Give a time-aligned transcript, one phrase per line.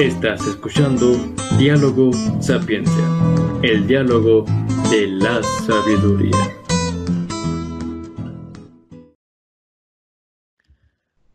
[0.00, 1.16] Estás escuchando
[1.58, 3.04] Diálogo Sapiencia,
[3.64, 4.44] el diálogo
[4.92, 6.36] de la sabiduría.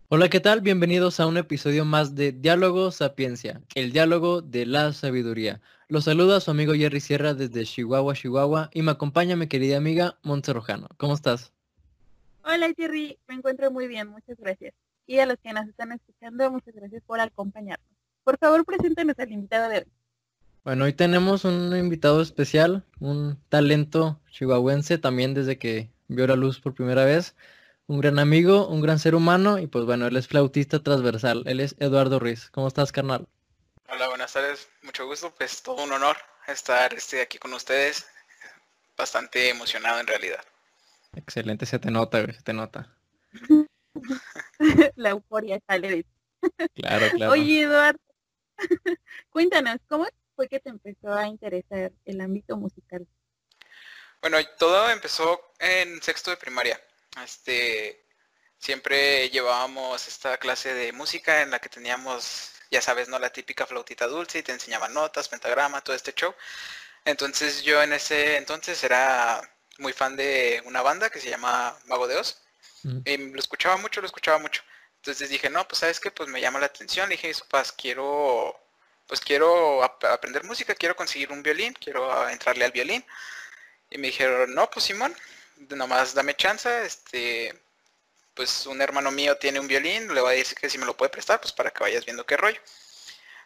[0.07, 0.61] Hola, ¿qué tal?
[0.61, 5.59] Bienvenidos a un episodio más de Diálogo Sapiencia, el diálogo de la sabiduría.
[5.89, 10.17] Los saluda su amigo Jerry Sierra desde Chihuahua, Chihuahua, y me acompaña mi querida amiga
[10.23, 10.87] Montse Rojano.
[10.95, 11.51] ¿Cómo estás?
[12.45, 14.73] Hola Jerry, me encuentro muy bien, muchas gracias.
[15.05, 17.92] Y a los que nos están escuchando, muchas gracias por acompañarnos.
[18.23, 19.85] Por favor, preséntenos al invitado de hoy.
[20.63, 26.61] Bueno, hoy tenemos un invitado especial, un talento chihuahuense también desde que vio la luz
[26.61, 27.35] por primera vez.
[27.85, 31.43] Un gran amigo, un gran ser humano y pues bueno, él es flautista transversal.
[31.47, 32.49] Él es Eduardo Ruiz.
[32.49, 33.27] ¿Cómo estás, carnal?
[33.89, 34.69] Hola, buenas tardes.
[34.83, 35.33] Mucho gusto.
[35.37, 36.15] Pues todo un honor
[36.47, 38.07] estar este, aquí con ustedes.
[38.95, 40.45] Bastante emocionado en realidad.
[41.15, 42.89] Excelente, se te nota, se te nota.
[44.95, 46.05] la euforia sale
[46.73, 47.31] Claro, claro.
[47.33, 47.99] Oye, Eduardo,
[49.29, 53.07] Cuéntanos, ¿cómo fue que te empezó a interesar el ámbito musical?
[54.21, 56.79] Bueno, todo empezó en sexto de primaria.
[57.23, 58.05] Este,
[58.57, 63.19] siempre llevábamos esta clase de música en la que teníamos, ya sabes, ¿no?
[63.19, 66.33] La típica flautita dulce y te enseñaban notas, pentagrama, todo este show.
[67.05, 69.41] Entonces yo en ese entonces era
[69.77, 72.41] muy fan de una banda que se llama Mago de Oz.
[72.83, 72.99] Mm.
[73.05, 74.63] Y lo escuchaba mucho, lo escuchaba mucho.
[75.03, 77.09] Entonces dije, no, pues sabes que pues me llama la atención.
[77.09, 78.57] Dije, papás, quiero,
[79.05, 83.05] pues quiero aprender música, quiero conseguir un violín, quiero entrarle al violín.
[83.89, 85.13] Y me dijeron, no, pues Simón,
[85.57, 87.53] nomás dame chance, este,
[88.33, 90.95] pues un hermano mío tiene un violín, le voy a decir que si me lo
[90.95, 92.61] puede prestar, pues para que vayas viendo qué rollo.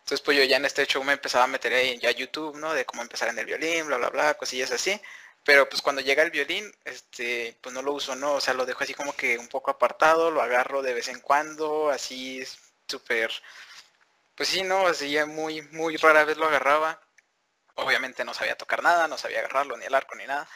[0.02, 2.74] Entonces pues yo ya en este show me empezaba a meter ahí ya YouTube, ¿no?
[2.76, 5.02] De cómo empezar en el violín, bla, bla, bla, cosillas así.
[5.48, 8.34] Pero pues cuando llega el violín, este, pues no lo uso, ¿no?
[8.34, 11.22] O sea, lo dejo así como que un poco apartado, lo agarro de vez en
[11.22, 12.44] cuando, así
[12.86, 13.32] súper,
[14.36, 14.88] pues sí, ¿no?
[14.88, 17.02] Así ya muy, muy rara vez lo agarraba.
[17.76, 20.50] Obviamente no sabía tocar nada, no sabía agarrarlo, ni el arco, ni nada.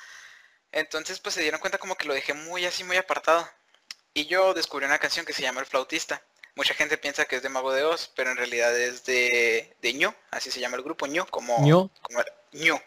[0.74, 3.50] Entonces pues se dieron cuenta como que lo dejé muy así, muy apartado.
[4.14, 6.22] Y yo descubrí una canción que se llama El Flautista.
[6.56, 9.94] Mucha gente piensa que es de Mago de Oz, pero en realidad es de, de
[9.94, 11.66] Ñu, así se llama el grupo, Ñu, como...
[11.66, 11.90] Ñu.
[12.02, 12.78] Como, Ñu.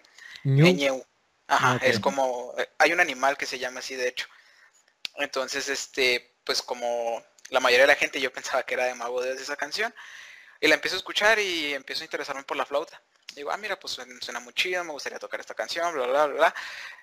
[0.44, 1.06] Ñu.
[1.46, 4.26] Ajá, es como, eh, hay un animal que se llama así de hecho.
[5.16, 9.22] Entonces, este, pues como la mayoría de la gente yo pensaba que era de Mago
[9.22, 9.94] de esa canción.
[10.60, 13.00] Y la empiezo a escuchar y empiezo a interesarme por la flauta.
[13.34, 16.34] Digo, ah, mira, pues suena muy chido, me gustaría tocar esta canción, bla, bla, bla,
[16.34, 16.54] bla.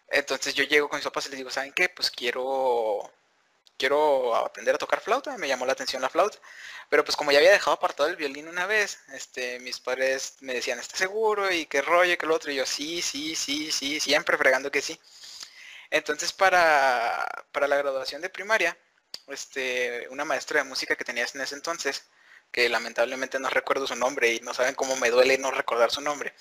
[0.07, 1.90] Entonces yo llego con mis papás y les digo, ¿saben qué?
[1.90, 3.12] Pues quiero
[3.81, 6.37] quiero aprender a tocar flauta, me llamó la atención la flauta.
[6.87, 10.53] Pero pues como ya había dejado apartado el violín una vez, este, mis padres me
[10.53, 11.51] decían, ¿estás seguro?
[11.51, 12.51] Y qué rollo, que lo otro.
[12.51, 14.99] Y yo, sí, sí, sí, sí, siempre fregando que sí.
[15.89, 18.77] Entonces para, para la graduación de primaria,
[19.27, 22.03] este, una maestra de música que tenías en ese entonces,
[22.51, 26.01] que lamentablemente no recuerdo su nombre y no saben cómo me duele no recordar su
[26.01, 26.33] nombre.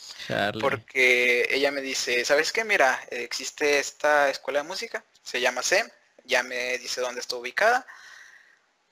[0.61, 2.65] Porque ella me dice, ¿sabes qué?
[2.65, 5.89] Mira, existe esta escuela de música, se llama SEM,
[6.25, 7.87] ya me dice dónde está ubicada.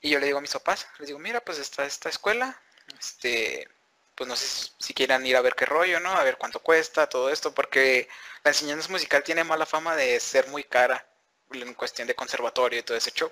[0.01, 2.59] Y yo le digo a mis papás, les digo, mira, pues está esta escuela,
[2.99, 3.67] este,
[4.15, 6.11] pues no sé si quieran ir a ver qué rollo, ¿no?
[6.11, 8.07] A ver cuánto cuesta, todo esto, porque
[8.43, 11.05] la enseñanza musical tiene mala fama de ser muy cara
[11.51, 13.31] en cuestión de conservatorio y todo ese show.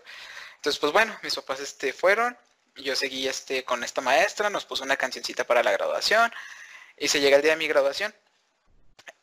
[0.55, 2.37] Entonces, pues bueno, mis papás este, fueron,
[2.75, 6.31] yo seguí este, con esta maestra, nos puso una cancioncita para la graduación,
[6.97, 8.13] y se llega el día de mi graduación.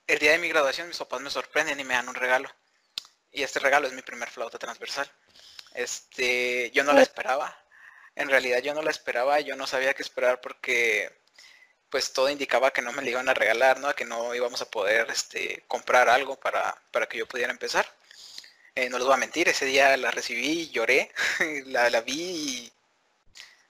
[0.07, 2.51] El día de mi graduación mis papás me sorprenden y me dan un regalo.
[3.35, 5.11] Y este regalo es mi primer flauta transversal.
[5.75, 7.55] Este, yo no la esperaba.
[8.15, 11.13] En realidad yo no la esperaba, yo no sabía qué esperar porque
[11.91, 13.93] pues todo indicaba que no me la iban a regalar, ¿no?
[13.95, 17.87] Que no íbamos a poder este, comprar algo para, para que yo pudiera empezar.
[18.77, 21.13] Eh, no les voy a mentir, ese día la recibí, lloré,
[21.67, 22.73] la, la vi y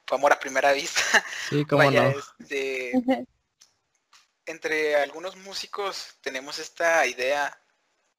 [0.07, 1.03] fue amor a primera vista.
[1.49, 2.15] Sí, cómo no.
[2.39, 2.93] Este,
[4.47, 7.59] entre algunos músicos tenemos esta idea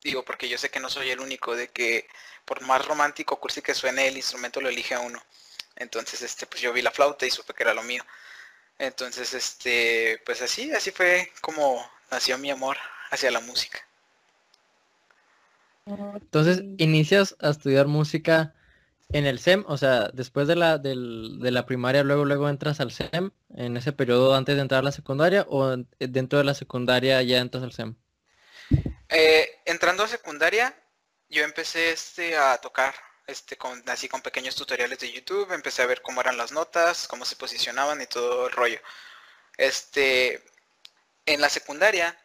[0.06, 2.08] digo, porque yo sé que no soy el único, de que
[2.46, 5.20] por más romántico cursi que suene, el instrumento lo elige a uno.
[5.76, 8.04] Entonces, este, pues yo vi la flauta y supe que era lo mío.
[8.78, 12.78] Entonces, este, pues así, así fue como nació mi amor
[13.10, 13.80] hacia la música.
[15.88, 18.54] Entonces, inicias a estudiar música
[19.10, 20.96] en el SEM, o sea, después de la, de
[21.52, 24.92] la primaria, luego, luego entras al SEM, en ese periodo antes de entrar a la
[24.92, 27.96] secundaria, o dentro de la secundaria ya entras al SEM.
[29.10, 30.76] Eh, entrando a secundaria,
[31.30, 32.96] yo empecé este, a tocar
[33.28, 37.08] este, con, así con pequeños tutoriales de YouTube, empecé a ver cómo eran las notas,
[37.08, 38.80] cómo se posicionaban y todo el rollo.
[39.58, 40.44] Este,
[41.26, 42.18] en la secundaria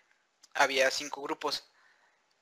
[0.54, 1.64] había cinco grupos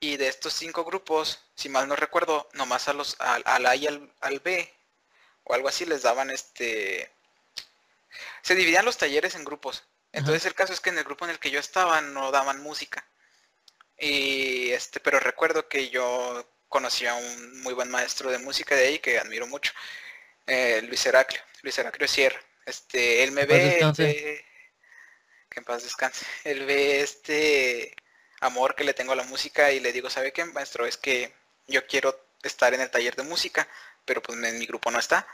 [0.01, 3.87] y de estos cinco grupos, si mal no recuerdo, nomás a los al, A y
[3.87, 4.73] al, al, B
[5.45, 7.13] o algo así les daban este
[8.43, 11.33] se dividían los talleres en grupos Entonces el caso es que en el grupo en
[11.33, 13.07] el que yo estaba no daban música.
[13.99, 18.87] Y este, pero recuerdo que yo conocí a un muy buen maestro de música de
[18.87, 19.73] ahí que admiro mucho,
[20.47, 22.41] eh, Luis Heraclio, Luis Heraclio Sierra.
[22.67, 23.81] Este, él me ve,
[25.49, 26.27] que en paz descanse.
[26.45, 27.95] Él ve este
[28.41, 30.87] amor que le tengo a la música y le digo, ¿sabe qué, maestro?
[30.87, 31.33] Es que
[31.67, 33.69] yo quiero estar en el taller de música,
[34.05, 35.27] pero pues en mi grupo no está.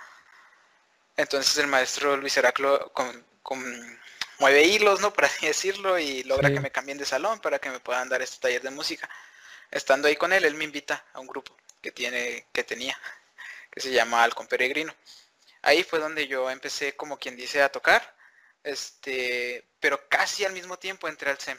[1.16, 4.00] Entonces el maestro Luis Heraclo con,
[4.38, 5.12] mueve hilos, ¿no?
[5.14, 8.22] Por así decirlo, y logra que me cambien de salón para que me puedan dar
[8.22, 9.08] este taller de música.
[9.70, 12.98] Estando ahí con él, él me invita a un grupo que tiene, que tenía,
[13.70, 14.94] que se llama Alcon Peregrino.
[15.62, 18.14] Ahí fue donde yo empecé, como quien dice, a tocar,
[18.62, 21.58] este, pero casi al mismo tiempo entré al SEM.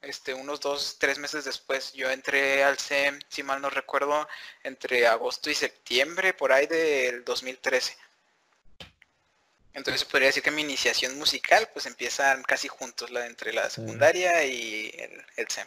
[0.00, 4.28] Este, unos dos, tres meses después, yo entré al SEM, si mal no recuerdo,
[4.64, 7.96] entre agosto y septiembre, por ahí del 2013.
[9.74, 14.44] Entonces podría decir que mi iniciación musical pues empieza casi juntos, la entre la secundaria
[14.44, 14.92] y
[15.36, 15.66] el, SEM.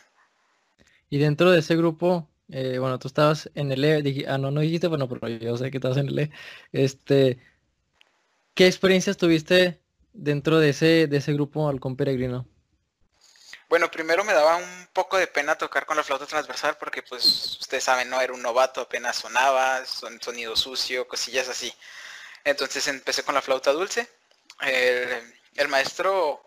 [1.09, 4.61] Y dentro de ese grupo, eh, bueno, tú estabas en el E, ah, no, no
[4.61, 6.31] dijiste, bueno, pero yo sé que estabas en el E.
[6.71, 7.39] Este,
[8.53, 9.79] ¿qué experiencias tuviste
[10.13, 12.47] dentro de ese, de ese grupo Halcón Peregrino?
[13.67, 17.57] Bueno, primero me daba un poco de pena tocar con la flauta transversal porque pues
[17.59, 21.73] ustedes saben, no era un novato, apenas sonaba, son sonido sucio, cosillas así.
[22.45, 24.07] Entonces empecé con la flauta dulce.
[24.61, 26.41] El, maestro,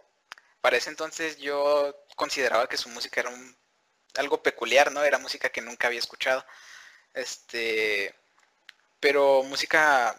[0.60, 3.56] para ese entonces yo consideraba que su música era un,
[4.16, 5.04] algo peculiar, ¿no?
[5.04, 6.44] Era música que nunca había escuchado.
[7.14, 8.14] Este,
[9.00, 10.16] pero música,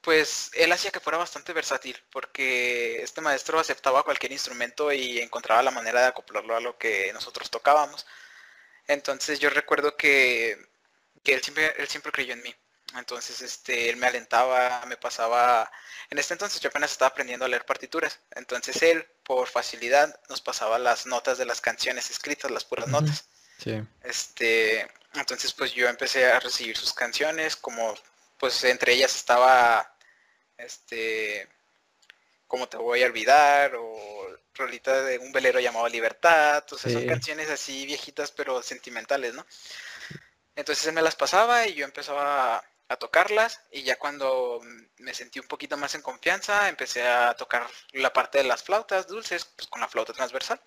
[0.00, 5.62] pues él hacía que fuera bastante versátil, porque este maestro aceptaba cualquier instrumento y encontraba
[5.62, 8.06] la manera de acoplarlo a lo que nosotros tocábamos.
[8.88, 10.58] Entonces yo recuerdo que,
[11.24, 12.54] que él, siempre, él siempre creyó en mí.
[12.94, 15.70] Entonces, este, él me alentaba, me pasaba,
[16.08, 18.20] en este entonces yo apenas estaba aprendiendo a leer partituras.
[18.34, 23.28] Entonces él, por facilidad, nos pasaba las notas de las canciones escritas, las puras notas.
[23.58, 23.82] Sí.
[24.02, 27.94] Este, entonces pues yo empecé a recibir sus canciones, como
[28.38, 29.94] pues entre ellas estaba
[30.58, 31.48] este
[32.46, 37.06] como te voy a olvidar o rolita de un velero llamado Libertad, o sea, son
[37.06, 39.44] canciones así viejitas pero sentimentales, ¿no?
[40.54, 44.60] Entonces él me las pasaba y yo empezaba a tocarlas y ya cuando
[44.98, 49.08] me sentí un poquito más en confianza empecé a tocar la parte de las flautas
[49.08, 50.60] dulces pues, con la flauta transversal.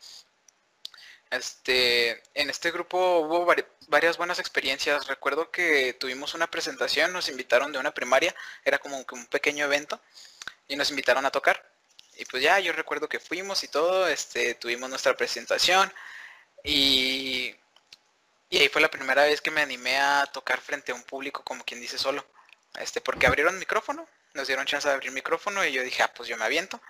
[1.31, 3.45] Este, en este grupo hubo
[3.87, 5.07] varias buenas experiencias.
[5.07, 8.35] Recuerdo que tuvimos una presentación, nos invitaron de una primaria,
[8.65, 10.01] era como un pequeño evento
[10.67, 11.63] y nos invitaron a tocar.
[12.17, 15.91] Y pues ya yo recuerdo que fuimos y todo, este, tuvimos nuestra presentación
[16.63, 17.55] y
[18.49, 21.43] y ahí fue la primera vez que me animé a tocar frente a un público,
[21.43, 22.25] como quien dice solo.
[22.79, 26.29] Este, porque abrieron micrófono, nos dieron chance de abrir micrófono y yo dije, ah, pues
[26.29, 26.81] yo me aviento.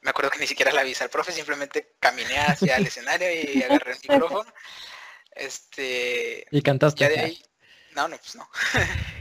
[0.00, 3.62] Me acuerdo que ni siquiera le avisé al profe, simplemente caminé hacia el escenario y
[3.64, 4.52] agarré el micrófono.
[5.30, 6.46] Este.
[6.50, 7.08] Y cantaste.
[7.08, 7.42] de ahí.
[7.92, 8.48] No, no, pues no.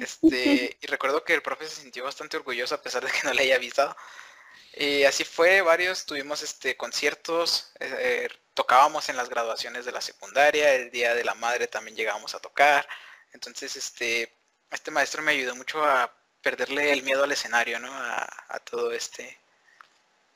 [0.00, 3.32] Este, y recuerdo que el profe se sintió bastante orgulloso a pesar de que no
[3.32, 3.94] le haya avisado.
[4.74, 10.74] Y así fue, varios, tuvimos este conciertos, eh, tocábamos en las graduaciones de la secundaria,
[10.74, 12.86] el día de la madre también llegábamos a tocar.
[13.32, 14.32] Entonces, este,
[14.70, 16.12] este maestro me ayudó mucho a
[16.42, 17.90] perderle el miedo al escenario, ¿no?
[17.92, 18.28] A,
[18.64, 19.38] todo este,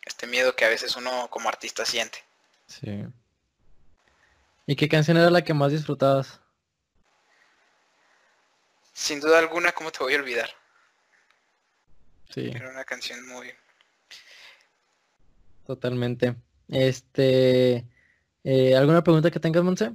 [0.04, 2.18] este miedo que a veces uno como artista siente.
[2.66, 3.04] Sí.
[4.66, 6.40] ¿Y qué canción era la que más disfrutabas?
[8.92, 10.50] Sin duda alguna, ¿cómo te voy a olvidar?
[12.32, 12.50] Sí.
[12.52, 13.52] Era una canción muy,
[15.66, 16.36] Totalmente.
[16.68, 17.86] Este,
[18.44, 19.92] eh, ¿alguna pregunta que tengas, Monse?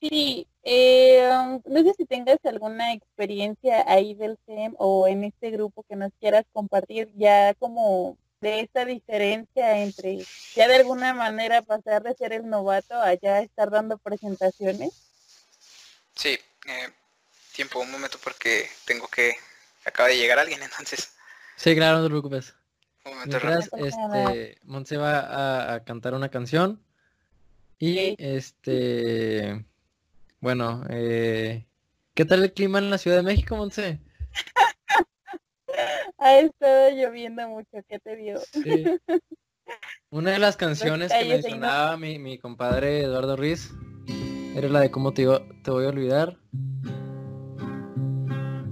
[0.00, 5.50] Sí, eh, um, no sé si tengas alguna experiencia ahí del SEM o en este
[5.50, 10.18] grupo que nos quieras compartir ya como de esta diferencia entre
[10.54, 14.92] ya de alguna manera pasar de ser el novato a ya estar dando presentaciones.
[16.16, 16.30] Sí,
[16.66, 16.92] eh,
[17.54, 19.34] tiempo, un momento porque tengo que,
[19.84, 21.12] acaba de llegar alguien entonces.
[21.56, 22.54] Sí, claro, no te preocupes.
[23.04, 26.82] Mientras, este, Montse va a, cantar una canción.
[27.78, 29.64] Y este,
[30.40, 31.66] bueno, eh,
[32.14, 34.00] ¿qué tal el clima en la Ciudad de México, Montse?
[36.18, 38.40] ha estado lloviendo mucho, ¿qué te dio?
[40.10, 43.72] Una de las canciones que mencionaba mi, mi compadre Eduardo Ruiz
[44.54, 45.26] era la de cómo te,
[45.64, 46.38] te voy a olvidar.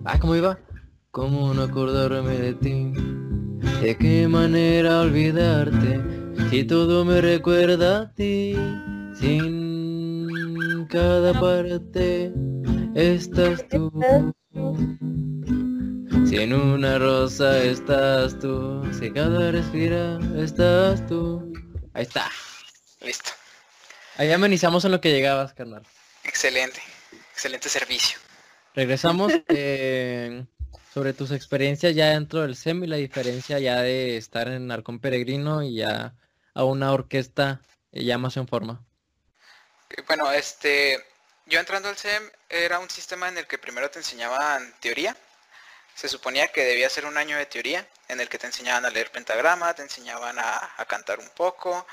[0.05, 0.59] Ah, ¿cómo iba?
[1.11, 2.93] ¿Cómo no acordarme de ti?
[3.81, 6.01] ¿De qué manera olvidarte
[6.51, 8.55] si todo me recuerda a ti?
[9.19, 12.31] Sin cada parte
[12.95, 13.91] estás tú.
[16.29, 21.51] Si en una rosa estás tú, si cada respira estás tú.
[21.95, 22.31] Ahí está.
[23.01, 23.31] Listo.
[24.19, 25.85] Ahí amenizamos en lo que llegabas, carnal.
[26.25, 26.83] Excelente.
[27.33, 28.19] Excelente servicio.
[28.75, 30.45] Regresamos eh,
[30.93, 34.99] sobre tus experiencias ya dentro del SEM y la diferencia ya de estar en Arcón
[34.99, 36.15] Peregrino y ya
[36.55, 37.61] a una orquesta
[37.93, 38.85] ya más en forma.
[40.07, 41.05] Bueno, este,
[41.47, 45.17] yo entrando al SEM era un sistema en el que primero te enseñaban teoría.
[45.95, 48.91] Se suponía que debía ser un año de teoría en el que te enseñaban a
[48.91, 51.87] leer pentagrama, te enseñaban a, cantar un poco,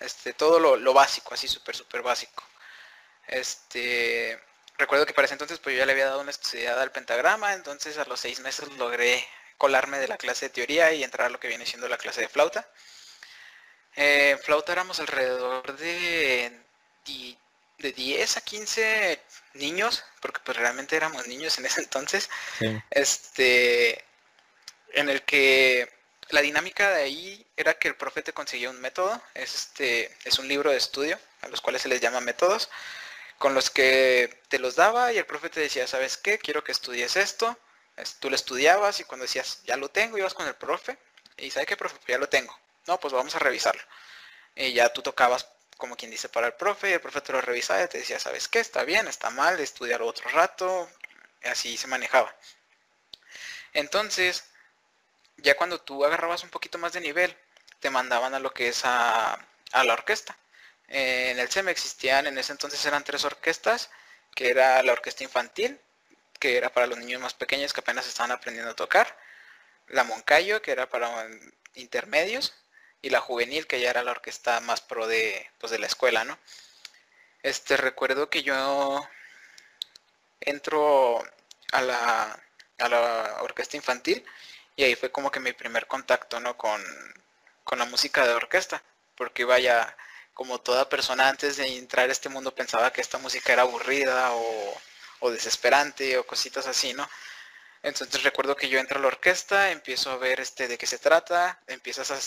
[0.00, 2.42] este, todo lo, lo básico, así súper, súper básico.
[3.26, 4.38] Este,
[4.78, 7.52] recuerdo que para ese entonces pues yo ya le había dado una estudiada al pentagrama,
[7.54, 9.26] entonces a los seis meses logré
[9.58, 12.22] colarme de la clase de teoría y entrar a lo que viene siendo la clase
[12.22, 12.68] de flauta.
[13.96, 16.52] Eh, flauta éramos alrededor de,
[17.78, 19.20] de 10 a 15
[19.54, 22.28] niños, porque pues realmente éramos niños en ese entonces,
[22.90, 24.04] este,
[24.92, 25.92] en el que
[26.30, 30.38] la dinámica de ahí era que el profe te conseguía un método, es, este, es
[30.38, 32.70] un libro de estudio, a los cuales se les llama métodos,
[33.38, 36.38] con los que te los daba y el profe te decía, ¿sabes qué?
[36.38, 37.58] Quiero que estudies esto.
[38.20, 40.98] Tú lo estudiabas y cuando decías, ya lo tengo, ibas con el profe
[41.36, 41.96] y ¿sabe qué, profe?
[41.96, 42.56] Pues ya lo tengo.
[42.86, 43.82] No, pues vamos a revisarlo.
[44.56, 47.40] Y ya tú tocabas, como quien dice, para el profe y el profe te lo
[47.40, 48.60] revisaba y te decía, ¿sabes qué?
[48.60, 50.88] Está bien, está mal, estudiarlo otro rato.
[51.44, 52.34] así se manejaba.
[53.72, 54.44] Entonces,
[55.38, 57.36] ya cuando tú agarrabas un poquito más de nivel,
[57.80, 59.38] te mandaban a lo que es a
[59.72, 60.36] la orquesta.
[60.88, 63.90] Eh, en el SEM existían, en ese entonces eran tres orquestas,
[64.34, 65.80] que era la orquesta infantil,
[66.38, 69.16] que era para los niños más pequeños que apenas estaban aprendiendo a tocar,
[69.88, 71.28] la Moncayo, que era para
[71.74, 72.54] intermedios,
[73.02, 76.24] y la juvenil, que ya era la orquesta más pro de, pues, de la escuela,
[76.24, 76.38] ¿no?
[77.42, 79.06] Este, recuerdo que yo
[80.40, 81.22] entro
[81.72, 82.42] a la,
[82.78, 84.24] a la orquesta infantil
[84.76, 86.56] y ahí fue como que mi primer contacto, ¿no?
[86.56, 86.82] Con,
[87.64, 88.82] con la música de orquesta,
[89.16, 89.96] porque vaya,
[90.34, 94.32] como toda persona antes de entrar a este mundo pensaba que esta música era aburrida
[94.34, 94.80] o,
[95.30, 97.08] desesperante o cositas así, ¿no?
[97.82, 100.98] Entonces recuerdo que yo entro a la orquesta, empiezo a ver este de qué se
[100.98, 102.18] trata, empiezas a...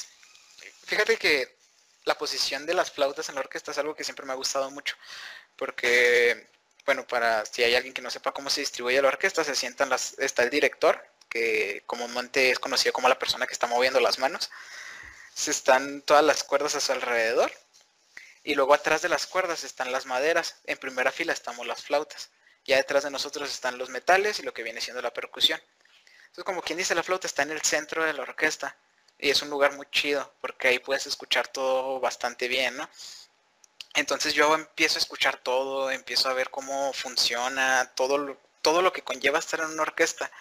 [0.85, 1.57] Fíjate que
[2.05, 4.71] la posición de las flautas en la orquesta es algo que siempre me ha gustado
[4.71, 4.95] mucho,
[5.55, 6.47] porque,
[6.85, 9.89] bueno, para si hay alguien que no sepa cómo se distribuye la orquesta, se sientan
[9.89, 10.99] las, está el director,
[11.29, 14.49] que comúnmente es conocido como la persona que está moviendo las manos,
[15.35, 17.51] se están todas las cuerdas a su alrededor,
[18.47, 20.55] y luego atrás de las cuerdas están las maderas.
[20.63, 22.29] En primera fila estamos las flautas.
[22.63, 25.61] Ya detrás de nosotros están los metales y lo que viene siendo la percusión.
[26.27, 28.77] Entonces, como quien dice, la flauta está en el centro de la orquesta.
[29.19, 32.89] Y es un lugar muy chido, porque ahí puedes escuchar todo bastante bien, ¿no?
[33.95, 38.93] Entonces yo empiezo a escuchar todo, empiezo a ver cómo funciona, todo lo, todo lo
[38.93, 40.31] que conlleva estar en una orquesta.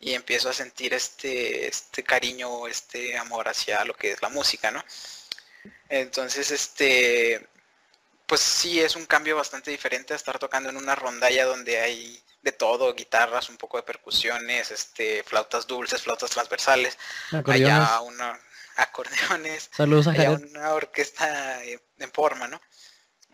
[0.00, 4.72] Y empiezo a sentir este, este cariño, este amor hacia lo que es la música,
[4.72, 4.84] ¿no?
[5.88, 7.46] Entonces, este,
[8.32, 12.18] pues sí es un cambio bastante diferente a estar tocando en una rondalla donde hay
[12.40, 16.96] de todo, guitarras, un poco de percusiones, este, flautas dulces, flautas transversales,
[17.30, 18.40] allá una
[18.76, 22.58] acordeones, Saludos a una orquesta en forma, ¿no?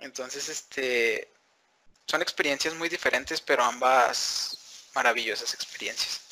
[0.00, 1.32] Entonces, este,
[2.04, 6.22] son experiencias muy diferentes, pero ambas maravillosas experiencias.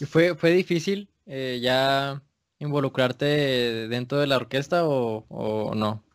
[0.00, 2.22] ¿Y fue, fue difícil eh, ya
[2.58, 6.07] involucrarte dentro de la orquesta o, o no?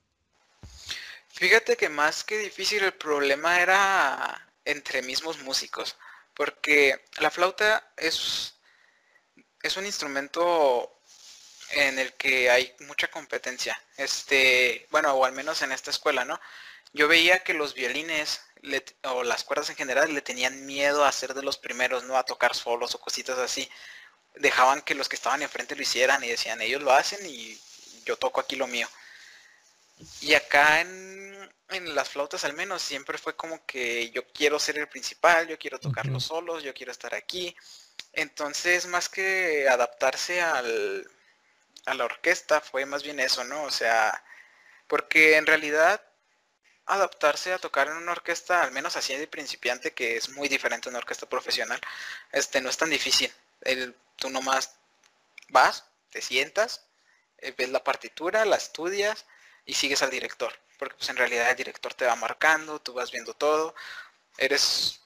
[1.44, 5.98] Fíjate que más que difícil el problema era entre mismos músicos,
[6.34, 8.54] porque la flauta es,
[9.62, 11.02] es un instrumento
[11.72, 13.78] en el que hay mucha competencia.
[13.98, 16.40] Este, bueno, o al menos en esta escuela, ¿no?
[16.94, 18.40] Yo veía que los violines
[19.02, 22.16] o las cuerdas en general le tenían miedo a ser de los primeros, ¿no?
[22.16, 23.70] A tocar solos o cositas así.
[24.36, 27.60] Dejaban que los que estaban enfrente lo hicieran y decían, ellos lo hacen y
[28.06, 28.88] yo toco aquí lo mío.
[30.22, 31.23] Y acá en,
[31.82, 35.80] las flautas al menos siempre fue como que yo quiero ser el principal, yo quiero
[35.80, 37.56] tocar los solos, yo quiero estar aquí.
[38.14, 41.10] Entonces, más que adaptarse al,
[41.86, 43.64] a la orquesta, fue más bien eso, ¿no?
[43.64, 44.24] O sea,
[44.88, 46.02] porque en realidad
[46.86, 50.90] adaptarse a tocar en una orquesta, al menos así de principiante, que es muy diferente
[50.90, 51.80] a una orquesta profesional,
[52.32, 53.32] este no es tan difícil.
[53.62, 54.76] El, tú nomás
[55.50, 56.86] vas, te sientas,
[57.38, 59.26] eh, ves la partitura, la estudias,
[59.66, 60.54] y sigues al director,
[60.84, 63.74] porque pues en realidad el director te va marcando, tú vas viendo todo,
[64.38, 65.00] eres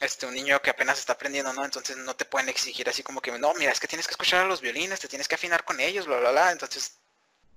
[0.00, 1.64] este un niño que apenas está aprendiendo, ¿no?
[1.64, 4.42] Entonces no te pueden exigir así como que, no, mira, es que tienes que escuchar
[4.42, 6.52] a los violines, te tienes que afinar con ellos, bla, bla, bla.
[6.52, 6.98] Entonces,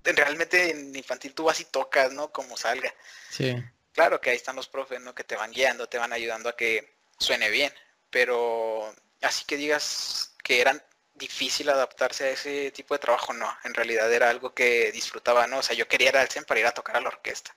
[0.04, 2.32] realmente en infantil tú vas y tocas, ¿no?
[2.32, 2.92] Como salga.
[3.30, 3.54] Sí.
[3.92, 5.14] Claro que ahí están los profes, ¿no?
[5.14, 7.72] Que te van guiando, te van ayudando a que suene bien,
[8.10, 10.82] pero así que digas que eran
[11.14, 15.58] difícil adaptarse a ese tipo de trabajo, no, en realidad era algo que disfrutaba, ¿no?
[15.58, 17.54] O sea, yo quería ir al CEN para ir a tocar a la orquesta.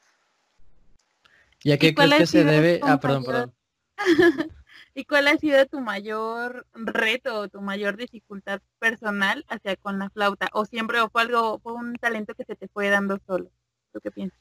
[1.63, 2.79] ¿Y a qué crees que se debe?
[2.83, 3.55] Ah, perdón, perdón.
[4.93, 10.09] ¿Y cuál ha sido tu mayor reto o tu mayor dificultad personal hacia con la
[10.09, 10.49] flauta?
[10.53, 13.51] ¿O siempre fue algo, fue un talento que se te fue dando solo?
[13.91, 14.39] ¿Tú qué piensas?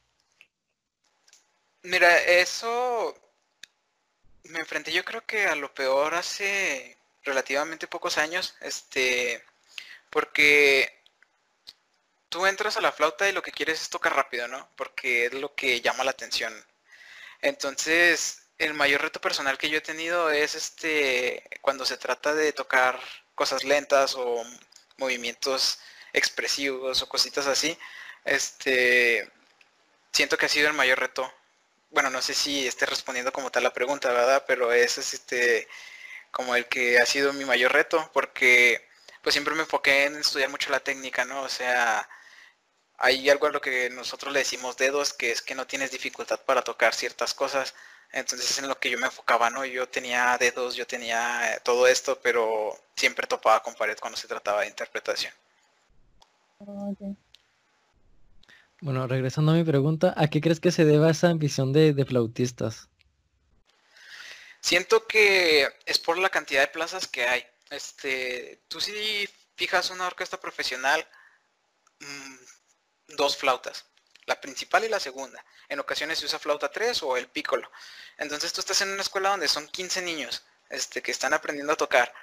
[1.82, 3.14] Mira, eso
[4.44, 9.44] me enfrenté yo creo que a lo peor hace relativamente pocos años, este,
[10.10, 11.02] porque
[12.28, 14.68] tú entras a la flauta y lo que quieres es tocar rápido, ¿no?
[14.76, 16.52] Porque es lo que llama la atención.
[17.40, 22.52] Entonces, el mayor reto personal que yo he tenido es este, cuando se trata de
[22.52, 23.00] tocar
[23.34, 24.44] cosas lentas o
[24.98, 25.80] movimientos
[26.12, 27.76] expresivos o cositas así,
[28.24, 29.30] este,
[30.12, 31.32] siento que ha sido el mayor reto.
[31.90, 34.44] Bueno, no sé si esté respondiendo como tal la pregunta, ¿verdad?
[34.46, 35.68] Pero es este,
[36.34, 38.86] como el que ha sido mi mayor reto, porque
[39.22, 41.42] pues siempre me enfoqué en estudiar mucho la técnica, ¿no?
[41.42, 42.08] O sea,
[42.98, 46.40] hay algo a lo que nosotros le decimos dedos, que es que no tienes dificultad
[46.44, 47.74] para tocar ciertas cosas.
[48.12, 49.64] Entonces es en lo que yo me enfocaba, ¿no?
[49.64, 54.62] Yo tenía dedos, yo tenía todo esto, pero siempre topaba con pared cuando se trataba
[54.62, 55.32] de interpretación.
[58.80, 62.04] Bueno, regresando a mi pregunta, ¿a qué crees que se deba esa ambición de, de
[62.04, 62.88] flautistas?
[64.64, 67.46] Siento que es por la cantidad de plazas que hay.
[67.68, 71.06] Este, tú si fijas una orquesta profesional,
[72.00, 72.36] mm,
[73.08, 73.84] dos flautas,
[74.24, 75.44] la principal y la segunda.
[75.68, 77.70] En ocasiones se usa flauta 3 o el piccolo.
[78.16, 81.76] Entonces tú estás en una escuela donde son 15 niños este, que están aprendiendo a
[81.76, 82.14] tocar.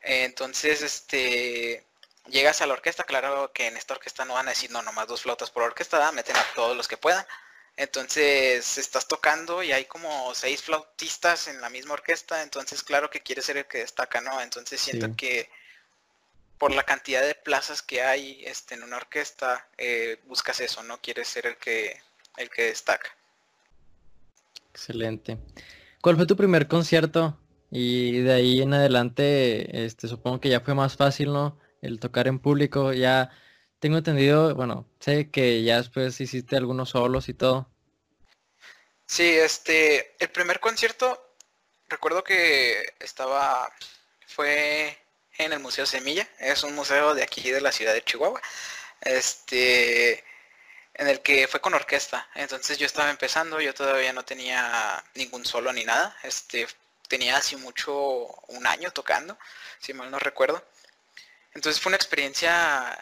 [0.00, 1.84] Entonces, este,
[2.26, 5.08] llegas a la orquesta, claro que en esta orquesta no van a decir, no, nomás
[5.08, 7.26] dos flautas por orquesta, meten a todos los que puedan.
[7.76, 13.20] Entonces estás tocando y hay como seis flautistas en la misma orquesta, entonces claro que
[13.20, 14.40] quieres ser el que destaca, ¿no?
[14.40, 15.48] Entonces siento que
[16.58, 20.98] por la cantidad de plazas que hay este, en una orquesta, eh, buscas eso, ¿no?
[21.00, 21.96] Quieres ser el que,
[22.36, 23.08] el que destaca.
[24.70, 25.38] Excelente.
[26.00, 27.38] ¿Cuál fue tu primer concierto?
[27.70, 31.58] Y de ahí en adelante, este, supongo que ya fue más fácil, ¿no?
[31.80, 33.30] El tocar en público, ya
[33.82, 37.68] tengo entendido, bueno, sé que ya después hiciste algunos solos y todo.
[39.06, 41.20] Sí, este, el primer concierto,
[41.88, 43.68] recuerdo que estaba,
[44.28, 44.96] fue
[45.36, 48.40] en el Museo Semilla, es un museo de aquí de la ciudad de Chihuahua,
[49.00, 50.22] este,
[50.94, 52.28] en el que fue con orquesta.
[52.36, 56.68] Entonces yo estaba empezando, yo todavía no tenía ningún solo ni nada, este,
[57.08, 57.92] tenía así mucho
[58.46, 59.36] un año tocando,
[59.80, 60.64] si mal no recuerdo.
[61.52, 62.96] Entonces fue una experiencia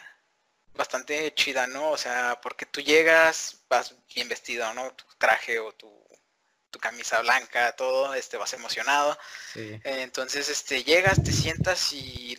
[0.75, 1.91] bastante chida, ¿no?
[1.91, 4.91] O sea, porque tú llegas, vas bien vestido, ¿no?
[4.93, 5.91] Tu traje o tu,
[6.79, 9.17] camisa blanca, todo, este, vas emocionado.
[9.55, 12.35] entonces, este, llegas, te sientas y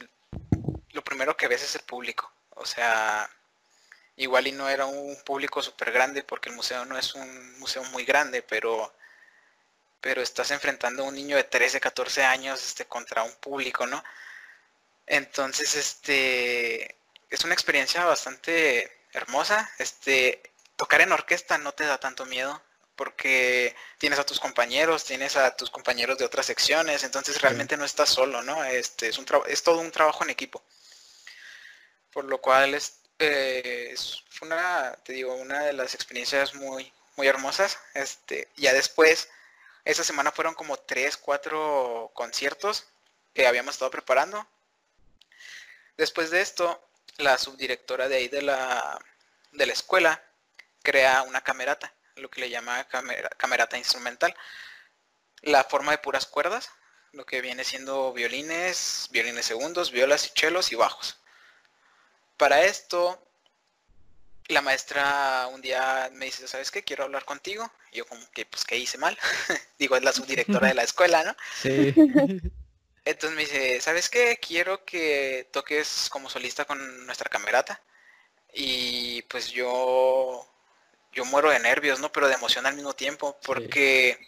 [0.91, 2.33] lo primero que ves es el público.
[2.51, 3.31] O sea,
[4.17, 7.85] igual y no era un público súper grande porque el museo no es un museo
[7.85, 8.93] muy grande, pero
[10.03, 14.03] pero estás enfrentando a un niño de 13, 14 años este, contra un público, ¿no?
[15.07, 16.97] Entonces, este,
[17.33, 19.69] es una experiencia bastante hermosa.
[19.79, 20.43] Este,
[20.77, 22.63] tocar en orquesta no te da tanto miedo
[22.95, 27.87] porque tienes a tus compañeros, tienes a tus compañeros de otras secciones, entonces realmente no
[27.87, 28.63] estás solo, ¿no?
[28.65, 30.63] Este, es, un es todo un trabajo en equipo.
[32.13, 37.27] Por lo cual es, eh, es una, te digo, una de las experiencias muy, muy
[37.27, 37.79] hermosas.
[37.95, 39.31] Este, ya después,
[39.87, 42.85] esa semana fueron como tres, cuatro conciertos
[43.33, 44.47] que habíamos estado preparando.
[45.97, 46.79] Después de esto,
[47.19, 48.99] la subdirectora de ahí de la,
[49.53, 50.23] de la escuela
[50.83, 52.87] crea una camerata, lo que le llama
[53.37, 54.35] camerata instrumental.
[55.43, 56.71] La forma de puras cuerdas,
[57.13, 61.19] lo que viene siendo violines, violines segundos, violas y chelos y bajos.
[62.37, 63.23] Para esto,
[64.49, 66.83] la maestra un día me dice, ¿sabes qué?
[66.83, 67.71] Quiero hablar contigo.
[67.93, 69.19] yo como que, pues, ¿qué hice mal?
[69.79, 71.37] Digo, es la subdirectora de la escuela, ¿no?
[71.61, 71.95] Sí.
[73.05, 74.39] Entonces me dice, ¿sabes qué?
[74.41, 77.81] Quiero que toques como solista con nuestra camerata.
[78.55, 80.47] Y pues yo,
[81.13, 82.13] yo muero de nervios, ¿no?
[82.13, 84.19] Pero de emoción al mismo tiempo, porque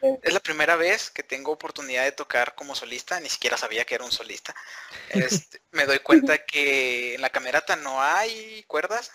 [0.00, 3.94] es la primera vez que tengo oportunidad de tocar como solista, ni siquiera sabía que
[3.94, 4.54] era un solista.
[5.10, 9.10] Este, me doy cuenta que en la camerata no hay cuerdas.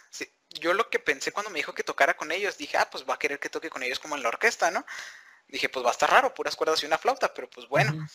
[0.50, 3.16] yo lo que pensé cuando me dijo que tocara con ellos, dije, ah, pues va
[3.16, 4.86] a querer que toque con ellos como en la orquesta, ¿no?
[5.48, 8.08] Dije, pues va a estar raro, puras cuerdas y una flauta, pero pues bueno.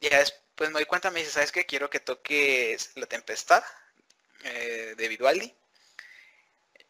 [0.00, 1.66] Ya después me doy cuenta, me dice, ¿sabes qué?
[1.66, 3.62] Quiero que toques La Tempestad
[4.44, 5.54] eh, de Vivaldi.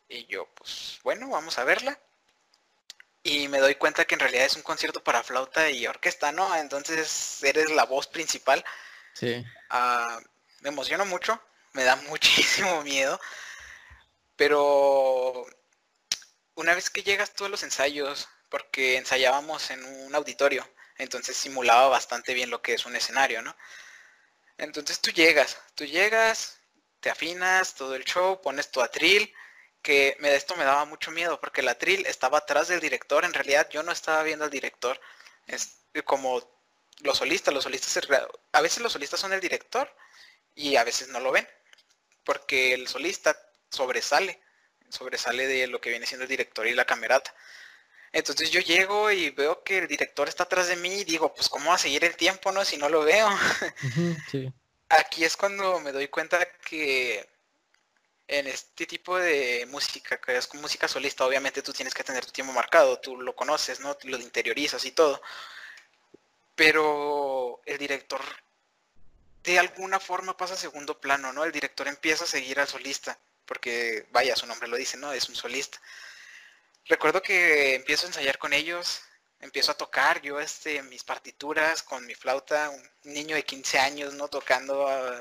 [0.08, 1.98] Y yo, pues bueno, vamos a verla.
[3.22, 6.54] Y me doy cuenta que en realidad es un concierto para flauta y orquesta, ¿no?
[6.54, 8.64] Entonces eres la voz principal.
[9.14, 9.44] Sí.
[9.70, 10.20] Ah,
[10.60, 11.40] me emociono mucho,
[11.72, 13.20] me da muchísimo miedo,
[14.36, 15.46] pero
[16.54, 21.88] una vez que llegas tú a los ensayos, porque ensayábamos en un auditorio, entonces simulaba
[21.88, 23.56] bastante bien lo que es un escenario, ¿no?
[24.58, 26.58] Entonces tú llegas, tú llegas,
[27.00, 29.32] te afinas todo el show, pones tu atril,
[29.82, 33.34] que me, esto me daba mucho miedo porque el atril estaba atrás del director, en
[33.34, 35.00] realidad yo no estaba viendo al director,
[35.46, 36.42] es como
[37.00, 38.00] los solistas, los solistas,
[38.52, 39.94] a veces los solistas son el director
[40.54, 41.46] y a veces no lo ven,
[42.24, 43.36] porque el solista
[43.70, 44.40] sobresale,
[44.88, 47.34] sobresale de lo que viene siendo el director y la camerata.
[48.16, 51.50] Entonces yo llego y veo que el director está atrás de mí y digo, pues
[51.50, 52.64] cómo va a seguir el tiempo, ¿no?
[52.64, 53.28] Si no lo veo.
[54.88, 57.28] Aquí es cuando me doy cuenta que
[58.26, 62.32] en este tipo de música, que es música solista, obviamente tú tienes que tener tu
[62.32, 63.94] tiempo marcado, tú lo conoces, ¿no?
[64.04, 65.20] Lo interiorizas y todo.
[66.54, 68.22] Pero el director
[69.44, 71.44] de alguna forma pasa a segundo plano, ¿no?
[71.44, 75.12] El director empieza a seguir al solista, porque vaya, su nombre lo dice, ¿no?
[75.12, 75.78] Es un solista.
[76.88, 79.02] Recuerdo que empiezo a ensayar con ellos,
[79.40, 84.14] empiezo a tocar yo este mis partituras con mi flauta, un niño de 15 años,
[84.14, 84.28] ¿no?
[84.28, 85.20] Tocando ah,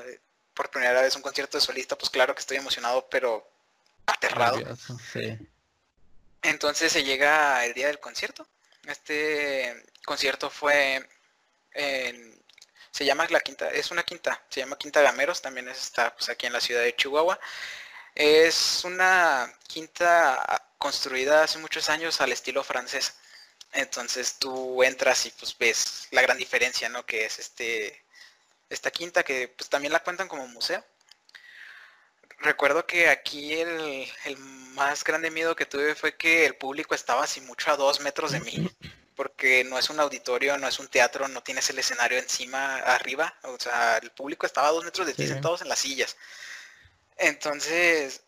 [0.54, 3.48] por primera vez un concierto de solista, pues claro que estoy emocionado, pero
[4.06, 4.60] aterrado.
[6.42, 8.46] Entonces se llega el día del concierto.
[8.86, 11.04] Este concierto fue
[11.72, 12.36] en
[12.96, 16.46] se llama la quinta, es una quinta, se llama Quinta Gameros, también está pues, aquí
[16.46, 17.38] en la ciudad de Chihuahua.
[18.14, 23.14] Es una quinta construida hace muchos años al estilo francés.
[23.72, 27.04] Entonces tú entras y pues ves la gran diferencia, ¿no?
[27.06, 28.04] Que es este
[28.68, 30.84] esta quinta que pues también la cuentan como museo.
[32.38, 37.24] Recuerdo que aquí el, el más grande miedo que tuve fue que el público estaba
[37.24, 38.70] así mucho a dos metros de mí
[39.16, 43.34] porque no es un auditorio, no es un teatro, no tienes el escenario encima, arriba,
[43.42, 46.16] o sea, el público estaba a dos metros de ti sentados en las sillas.
[47.16, 48.22] Entonces,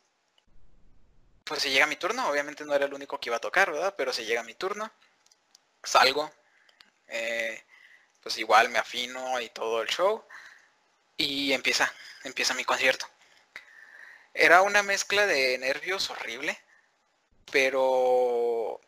[1.49, 3.95] pues se llega mi turno, obviamente no era el único que iba a tocar, ¿verdad?
[3.97, 4.91] Pero se llega mi turno,
[5.83, 6.31] salgo,
[7.09, 7.65] eh,
[8.23, 10.25] pues igual me afino y todo el show,
[11.17, 11.93] y empieza,
[12.25, 13.07] empieza mi concierto.
[14.35, 16.59] Era una mezcla de nervios horrible,
[17.51, 18.81] pero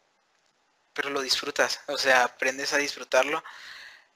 [0.95, 3.43] pero lo disfrutas, o sea, aprendes a disfrutarlo.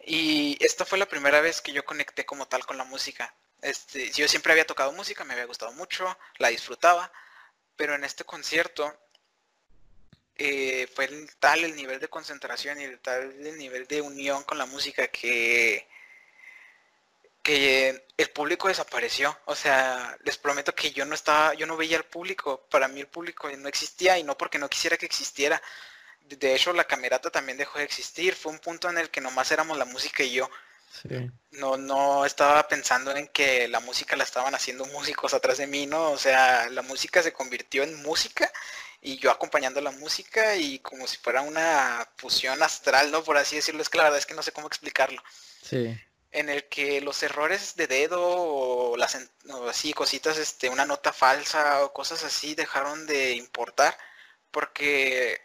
[0.07, 3.35] Y esta fue la primera vez que yo conecté como tal con la música.
[3.63, 7.11] Este, yo siempre había tocado música, me había gustado mucho, la disfrutaba,
[7.77, 8.95] pero en este concierto
[10.37, 11.09] eh, fue
[11.39, 15.87] tal el nivel de concentración y tal el nivel de unión con la música que
[17.45, 19.39] que el público desapareció.
[19.45, 22.67] O sea, les prometo que yo no estaba, yo no veía al público.
[22.71, 25.61] Para mí el público no existía y no porque no quisiera que existiera,
[26.23, 29.53] de hecho la camerata también dejó de existir, fue un punto en el que nomás
[29.53, 30.51] éramos la música y yo.
[31.51, 35.87] No, no estaba pensando en que la música la estaban haciendo músicos atrás de mí,
[35.87, 36.11] ¿no?
[36.11, 38.51] O sea, la música se convirtió en música
[39.01, 43.23] y yo acompañando la música y como si fuera una fusión astral, ¿no?
[43.23, 45.23] Por así decirlo, es que la verdad es que no sé cómo explicarlo.
[45.63, 45.95] Sí.
[46.33, 49.17] En el que los errores de dedo o las
[49.51, 53.97] o así cositas, este, una nota falsa o cosas así dejaron de importar
[54.51, 55.41] porque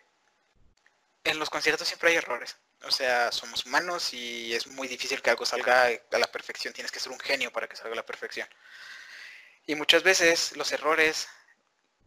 [1.24, 2.58] en los conciertos siempre hay errores.
[2.84, 6.74] O sea, somos humanos y es muy difícil que algo salga a la perfección.
[6.74, 8.48] Tienes que ser un genio para que salga a la perfección.
[9.66, 11.28] Y muchas veces los errores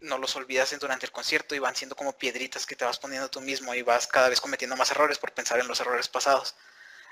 [0.00, 3.30] no los olvidas durante el concierto y van siendo como piedritas que te vas poniendo
[3.30, 6.54] tú mismo y vas cada vez cometiendo más errores por pensar en los errores pasados.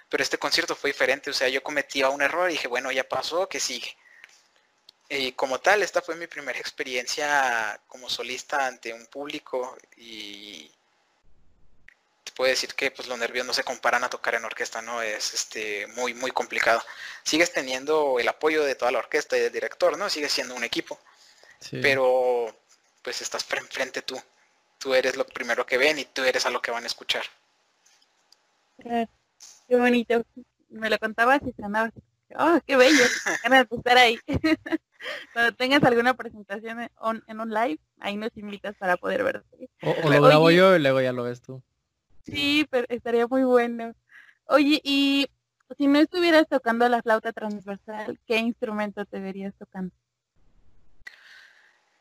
[0.09, 3.09] Pero este concierto fue diferente, o sea, yo cometía un error y dije, bueno, ya
[3.09, 3.97] pasó, que sigue.
[5.09, 10.71] Y como tal, esta fue mi primera experiencia como solista ante un público y
[12.31, 15.03] puede decir que pues los nervios no se comparan a tocar en orquesta, ¿no?
[15.03, 16.83] Es este muy muy complicado.
[17.23, 20.09] Sigues teniendo el apoyo de toda la orquesta y del director, ¿no?
[20.09, 20.99] Sigues siendo un equipo.
[21.71, 22.55] Pero
[23.03, 24.21] pues estás enfrente tú.
[24.79, 27.25] Tú eres lo primero que ven y tú eres a lo que van a escuchar.
[28.79, 30.25] Qué bonito.
[30.71, 31.93] Me lo contabas y sonaba
[32.39, 33.05] oh, qué bello.
[33.43, 34.19] Ganas de estar ahí.
[35.33, 36.91] Cuando tengas alguna presentación
[37.27, 39.43] en, un live, ahí nos invitas para poder ver.
[39.83, 41.63] O, lo grabo yo y luego ya lo ves tú.
[42.25, 43.95] Sí, pero estaría muy bueno.
[44.47, 45.29] Oye, y
[45.77, 49.95] si no estuvieras tocando la flauta transversal, ¿qué instrumento te verías tocando?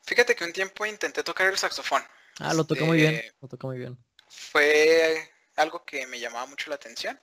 [0.03, 2.01] Fíjate que un tiempo intenté tocar el saxofón.
[2.39, 3.97] Ah, lo tocó muy bien, este, lo tocó muy bien.
[4.27, 7.19] Fue algo que me llamaba mucho la atención.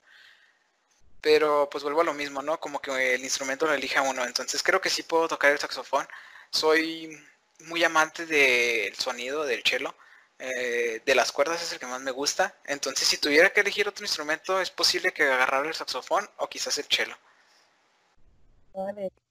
[1.21, 2.61] Pero pues vuelvo a lo mismo, ¿no?
[2.61, 4.25] Como que el instrumento lo elige a uno.
[4.25, 6.07] Entonces creo que sí puedo tocar el saxofón.
[6.51, 7.19] Soy
[7.61, 9.95] muy amante del sonido del cello.
[10.39, 12.55] Eh, de las cuerdas es el que más me gusta.
[12.67, 16.77] Entonces, si tuviera que elegir otro instrumento, es posible que agarrara el saxofón o quizás
[16.79, 17.17] el cello.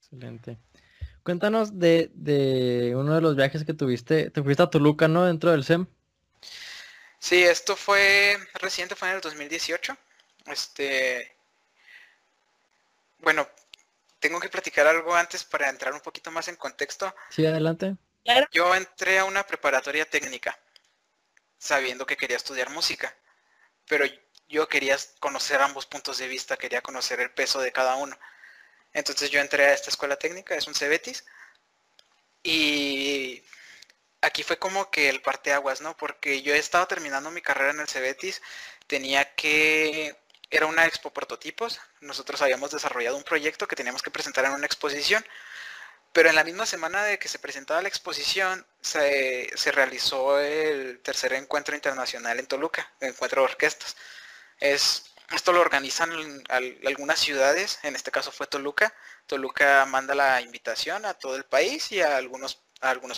[0.01, 0.57] Excelente.
[1.23, 4.31] Cuéntanos de, de uno de los viajes que tuviste.
[4.31, 5.25] Te fuiste a Toluca, ¿no?
[5.25, 5.87] Dentro del SEM.
[7.19, 9.95] Sí, esto fue reciente, fue en el 2018.
[10.47, 11.35] Este,
[13.19, 13.47] bueno,
[14.19, 17.13] tengo que platicar algo antes para entrar un poquito más en contexto.
[17.29, 17.95] Sí, adelante.
[18.51, 20.57] Yo entré a una preparatoria técnica
[21.65, 23.15] sabiendo que quería estudiar música,
[23.87, 24.05] pero
[24.47, 28.17] yo quería conocer ambos puntos de vista, quería conocer el peso de cada uno.
[28.93, 31.25] Entonces yo entré a esta escuela técnica, es un Cebetis,
[32.43, 33.43] y
[34.21, 35.97] aquí fue como que el parteaguas, ¿no?
[35.97, 38.41] Porque yo he estado terminando mi carrera en el Cebetis,
[38.87, 40.15] tenía que
[40.49, 41.79] era una expo prototipos.
[42.01, 45.25] Nosotros habíamos desarrollado un proyecto que teníamos que presentar en una exposición.
[46.15, 51.33] Pero en la misma semana de que se presentaba la exposición, se, realizó el tercer
[51.33, 53.97] encuentro internacional en Toluca, el encuentro de orquestas.
[54.61, 56.11] Es, esto lo organizan
[56.85, 58.93] algunas ciudades, en este caso fue Toluca.
[59.27, 62.61] Toluca manda la invitación a todo el país y a algunos,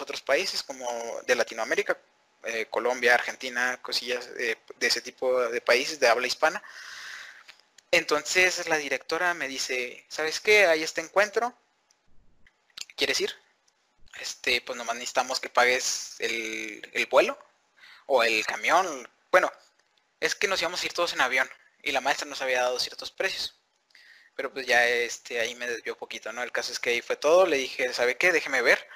[0.01, 0.87] otros países como
[1.27, 1.99] de Latinoamérica,
[2.45, 6.63] eh, Colombia, Argentina, cosillas de ese tipo de países de habla hispana.
[7.91, 10.65] Entonces la directora me dice, ¿sabes qué?
[10.65, 11.55] Hay este encuentro.
[12.97, 13.33] ¿Quieres ir?
[14.19, 17.37] Este, pues nomás necesitamos que pagues el, el vuelo
[18.07, 19.07] o el camión.
[19.31, 19.51] Bueno,
[20.19, 21.49] es que nos íbamos a ir todos en avión
[21.83, 23.55] y la maestra nos había dado ciertos precios.
[24.35, 26.43] Pero pues ya este ahí me desvió poquito, ¿no?
[26.43, 27.45] El caso es que ahí fue todo.
[27.45, 28.31] Le dije, ¿sabe qué?
[28.31, 28.87] Déjeme ver.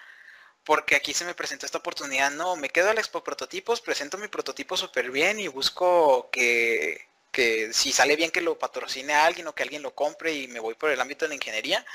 [0.64, 2.32] Porque aquí se me presentó esta oportunidad.
[2.32, 7.72] No, me quedo al expo prototipos, presento mi prototipo súper bien y busco que que
[7.74, 10.60] si sale bien que lo patrocine a alguien o que alguien lo compre y me
[10.60, 11.86] voy por el ámbito de la ingeniería,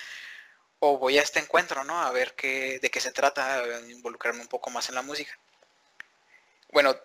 [0.99, 2.01] voy a este encuentro, ¿no?
[2.03, 5.39] A ver qué, de qué se trata, involucrarme un poco más en la música.
[6.73, 6.97] Bueno,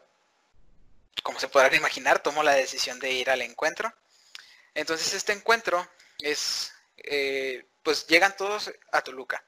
[1.24, 3.94] como se podrán imaginar, tomo la decisión de ir al encuentro.
[4.74, 5.88] Entonces este encuentro
[6.20, 9.44] es, eh, pues llegan todos a Toluca.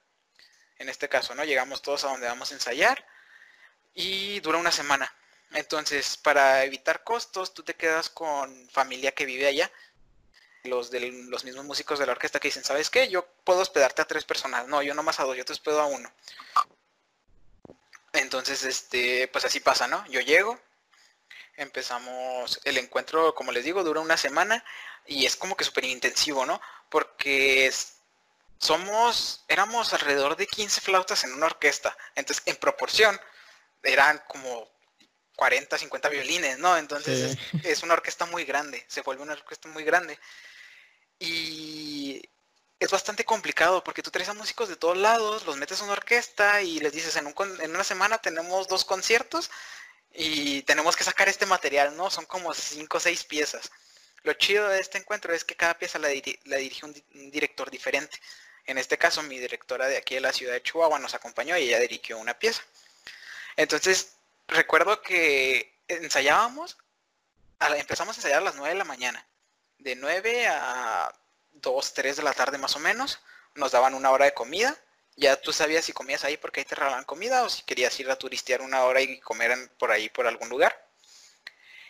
[0.77, 1.43] En este caso, ¿no?
[1.43, 3.05] Llegamos todos a donde vamos a ensayar
[3.93, 5.13] y dura una semana.
[5.53, 9.71] Entonces, para evitar costos, tú te quedas con familia que vive allá.
[10.63, 13.09] Los de los mismos músicos de la orquesta que dicen, ¿sabes qué?
[13.09, 14.67] Yo puedo hospedarte a tres personas.
[14.67, 16.11] No, yo nomás a dos, yo te hospedo a uno.
[18.13, 20.05] Entonces, este, pues así pasa, ¿no?
[20.07, 20.59] Yo llego,
[21.57, 24.63] empezamos el encuentro, como les digo, dura una semana
[25.05, 26.61] y es como que súper intensivo, ¿no?
[26.89, 27.71] Porque
[28.57, 31.97] somos, éramos alrededor de 15 flautas en una orquesta.
[32.15, 33.19] Entonces, en proporción,
[33.83, 34.71] eran como
[35.35, 36.77] 40, 50 violines, ¿no?
[36.77, 40.19] Entonces es, una orquesta muy grande, se vuelve una orquesta muy grande.
[41.19, 42.21] Y
[42.79, 45.93] es bastante complicado porque tú traes a músicos de todos lados, los metes a una
[45.93, 49.49] orquesta y les dices, en, en una semana tenemos dos conciertos
[50.13, 52.09] y tenemos que sacar este material, ¿no?
[52.09, 53.71] Son como 5 o 6 piezas.
[54.23, 56.09] Lo chido de este encuentro es que cada pieza la,
[56.45, 58.19] la dirige un, un, director diferente.
[58.65, 61.63] En este caso, mi directora de aquí de la ciudad de Chihuahua nos acompañó y
[61.63, 62.61] ella dirigió una pieza.
[63.57, 64.13] Entonces,
[64.47, 66.77] recuerdo que ensayábamos,
[67.77, 69.27] empezamos a ensayar a las 9 de la mañana.
[69.83, 71.13] De 9 a
[71.51, 73.19] 2, 3 de la tarde más o menos,
[73.55, 74.75] nos daban una hora de comida.
[75.15, 78.09] Ya tú sabías si comías ahí porque ahí te regalaban comida o si querías ir
[78.09, 80.73] a turistear una hora y comer por ahí por algún lugar.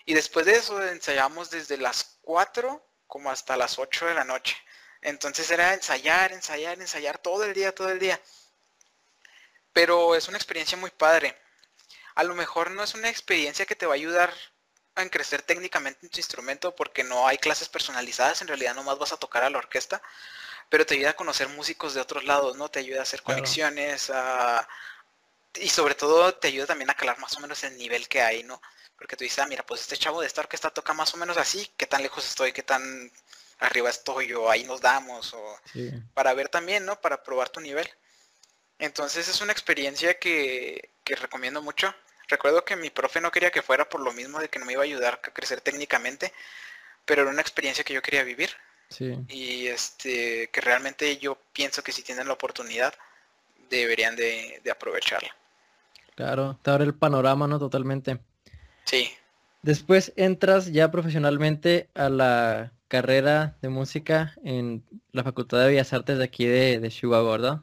[0.05, 4.57] Y después de eso ensayamos desde las 4 como hasta las 8 de la noche.
[5.01, 8.19] Entonces era ensayar, ensayar, ensayar todo el día, todo el día.
[9.71, 11.37] Pero es una experiencia muy padre
[12.15, 14.33] a lo mejor no es una experiencia que te va a ayudar
[14.95, 19.13] a crecer técnicamente en tu instrumento porque no hay clases personalizadas, en realidad nomás vas
[19.13, 20.01] a tocar a la orquesta,
[20.69, 22.69] pero te ayuda a conocer músicos de otros lados, ¿no?
[22.69, 24.11] Te ayuda a hacer conexiones,
[25.55, 28.43] y sobre todo te ayuda también a calar más o menos el nivel que hay,
[28.43, 28.61] ¿no?
[28.97, 31.37] Porque tú dices, ah, mira, pues este chavo de esta orquesta toca más o menos
[31.37, 33.11] así, qué tan lejos estoy, qué tan
[33.59, 35.59] arriba estoy, o ahí nos damos, o
[36.13, 36.99] para ver también, ¿no?
[36.99, 37.89] Para probar tu nivel.
[38.79, 41.93] Entonces es una experiencia que, que recomiendo mucho.
[42.33, 44.73] Recuerdo que mi profe no quería que fuera por lo mismo de que no me
[44.73, 46.33] iba a ayudar a crecer técnicamente,
[47.05, 48.49] pero era una experiencia que yo quería vivir.
[49.27, 52.91] Y este, que realmente yo pienso que si tienen la oportunidad,
[53.69, 55.29] deberían de, aprovecharla.
[56.15, 57.59] Claro, te abre el panorama, ¿no?
[57.59, 58.17] Totalmente.
[58.85, 59.11] Sí.
[59.61, 66.17] Después entras ya profesionalmente a la carrera de música en la Facultad de Bellas Artes
[66.17, 67.61] de aquí de, de Chihuahua, ¿verdad?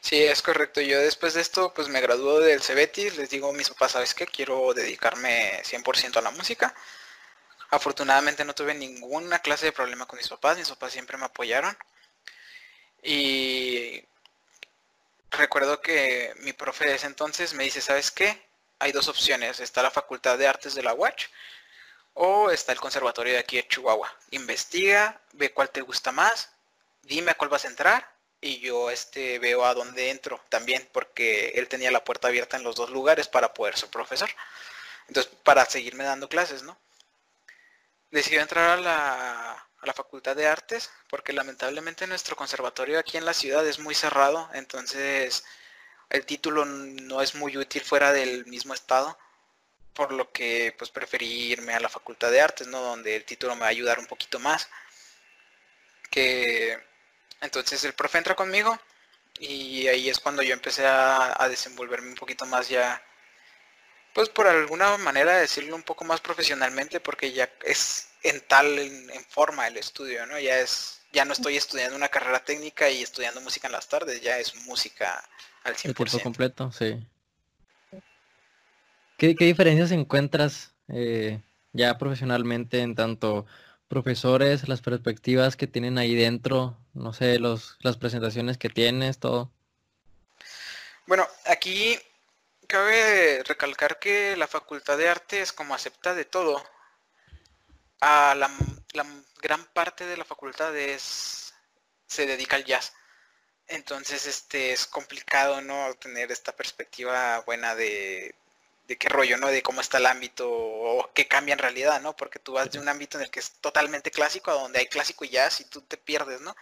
[0.00, 0.80] Sí, es correcto.
[0.80, 4.14] Yo después de esto, pues me graduó del Cebetis, les digo a mis papás, ¿sabes
[4.14, 4.26] qué?
[4.26, 6.74] Quiero dedicarme 100% a la música.
[7.70, 11.76] Afortunadamente no tuve ninguna clase de problema con mis papás, mis papás siempre me apoyaron.
[13.02, 14.04] Y
[15.30, 18.48] recuerdo que mi profe de ese entonces me dice, ¿sabes qué?
[18.78, 21.28] Hay dos opciones, está la Facultad de Artes de la UACH
[22.14, 24.12] o está el Conservatorio de aquí de Chihuahua.
[24.30, 26.50] Investiga, ve cuál te gusta más,
[27.02, 31.48] dime a cuál vas a entrar y yo este veo a dónde entro también porque
[31.56, 34.30] él tenía la puerta abierta en los dos lugares para poder ser profesor.
[35.08, 36.78] Entonces, para seguirme dando clases, ¿no?
[38.10, 43.24] Decidí entrar a la, a la Facultad de Artes porque lamentablemente nuestro conservatorio aquí en
[43.24, 45.44] la ciudad es muy cerrado, entonces
[46.10, 49.18] el título no es muy útil fuera del mismo estado,
[49.94, 52.80] por lo que pues preferí irme a la Facultad de Artes, ¿no?
[52.80, 54.68] Donde el título me va a ayudar un poquito más.
[56.10, 56.78] Que
[57.40, 58.78] entonces el profe entra conmigo
[59.40, 63.00] y ahí es cuando yo empecé a, desenvolverme un poquito más ya,
[64.12, 69.08] pues por alguna manera decirlo un poco más profesionalmente, porque ya es en tal, en,
[69.28, 70.38] forma el estudio, ¿no?
[70.38, 74.20] Ya es, ya no estoy estudiando una carrera técnica y estudiando música en las tardes,
[74.20, 75.24] ya es música
[75.62, 75.84] al 100%.
[75.84, 76.98] El tiempo completo, sí.
[79.16, 81.40] ¿Qué, diferencias encuentras eh,
[81.72, 83.46] ya profesionalmente en tanto
[83.88, 89.50] profesores, las perspectivas que tienen ahí dentro, no sé, los, las presentaciones que tienes, todo.
[91.06, 91.98] Bueno, aquí
[92.66, 96.62] cabe recalcar que la Facultad de Artes como acepta de todo.
[98.00, 98.50] A la,
[99.42, 101.54] gran parte de la facultad es
[102.06, 102.92] se dedica al jazz.
[103.66, 108.34] Entonces este es complicado no tener esta perspectiva buena de,
[108.88, 109.48] de qué rollo, ¿no?
[109.48, 112.16] De cómo está el ámbito o qué cambia en realidad, ¿no?
[112.16, 114.86] Porque tú vas de un ámbito en el que es totalmente clásico a donde hay
[114.86, 116.56] clásico y jazz y tú te pierdes, ¿no?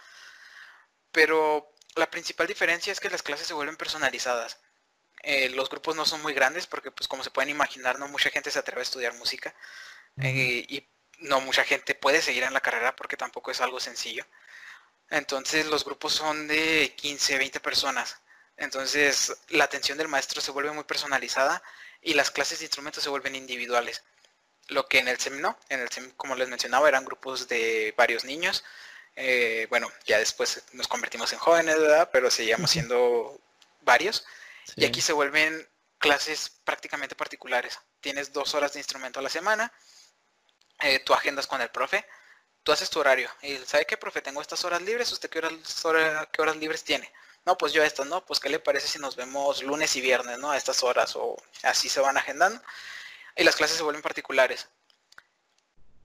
[1.13, 4.59] Pero la principal diferencia es que las clases se vuelven personalizadas.
[5.23, 8.29] Eh, los grupos no son muy grandes porque, pues como se pueden imaginar, no mucha
[8.29, 9.55] gente se atreve a estudiar música
[10.21, 10.87] eh, y
[11.19, 14.25] no mucha gente puede seguir en la carrera porque tampoco es algo sencillo.
[15.09, 18.17] Entonces los grupos son de 15, 20 personas.
[18.57, 21.63] Entonces la atención del maestro se vuelve muy personalizada
[22.07, 24.01] y las clases de instrumentos se vuelven individuales.
[24.69, 27.93] Lo que en el SEM no, en el SEM como les mencionaba eran grupos de
[27.97, 28.63] varios niños.
[29.17, 32.09] Eh, bueno, ya después nos convertimos en jóvenes, ¿verdad?
[32.13, 33.37] Pero seguíamos siendo
[33.81, 34.25] varios.
[34.77, 35.67] Y aquí se vuelven
[35.97, 37.77] clases prácticamente particulares.
[37.99, 39.73] Tienes dos horas de instrumento a la semana,
[40.79, 42.05] eh, tú agendas con el profe,
[42.63, 43.29] tú haces tu horario.
[43.41, 44.21] Y ¿sabe qué, profe?
[44.21, 45.51] Tengo estas horas libres, ¿usted qué horas,
[46.31, 47.11] qué horas libres tiene?
[47.47, 48.25] No, pues yo estas, ¿no?
[48.25, 50.51] Pues qué le parece si nos vemos lunes y viernes, ¿no?
[50.51, 52.61] A estas horas o así se van agendando.
[53.37, 54.67] Y las clases se vuelven particulares.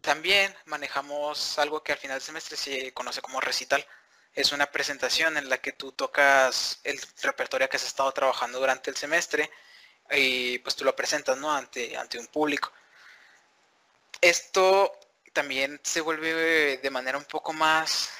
[0.00, 3.84] También manejamos algo que al final del semestre se conoce como recital.
[4.34, 8.90] Es una presentación en la que tú tocas el repertorio que has estado trabajando durante
[8.90, 9.50] el semestre
[10.12, 11.52] y pues tú lo presentas, ¿no?
[11.52, 12.72] Ante, ante un público.
[14.20, 14.96] Esto
[15.32, 18.10] también se vuelve de manera un poco más,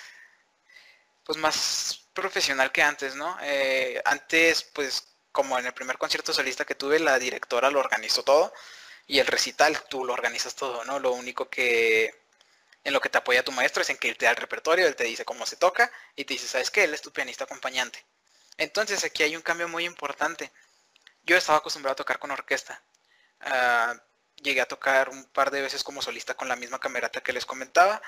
[1.25, 3.37] pues más profesional que antes, ¿no?
[3.43, 8.23] Eh, antes, pues, como en el primer concierto solista que tuve, la directora lo organizó
[8.23, 8.53] todo
[9.07, 10.99] y el recital tú lo organizas todo, ¿no?
[10.99, 12.23] Lo único que
[12.85, 14.87] en lo que te apoya tu maestro es en que él te da el repertorio,
[14.87, 16.85] él te dice cómo se toca y te dice, ¿sabes qué?
[16.85, 18.05] Él es tu pianista acompañante.
[18.59, 20.53] Entonces aquí hay un cambio muy importante.
[21.25, 22.83] Yo estaba acostumbrado a tocar con orquesta.
[23.41, 23.95] Ah,
[24.37, 27.47] llegué a tocar un par de veces como solista con la misma camerata que les
[27.47, 28.03] comentaba,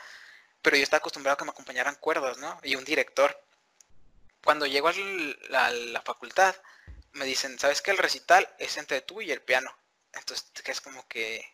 [0.62, 2.58] pero yo estaba acostumbrado a que me acompañaran cuerdas, ¿no?
[2.62, 3.40] Y un director
[4.44, 6.54] cuando llego a la, facultad,
[7.12, 9.74] me dicen, ¿sabes que el recital es entre tú y el piano?
[10.12, 11.44] Entonces, que es como que...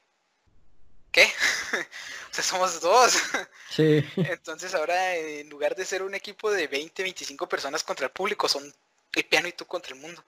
[1.12, 1.24] ¿Qué?
[2.30, 3.14] o sea, somos dos.
[3.70, 4.04] Sí.
[4.16, 8.48] Entonces ahora, en lugar de ser un equipo de 20, 25 personas contra el público,
[8.48, 8.74] son
[9.14, 10.24] el piano y tú contra el mundo.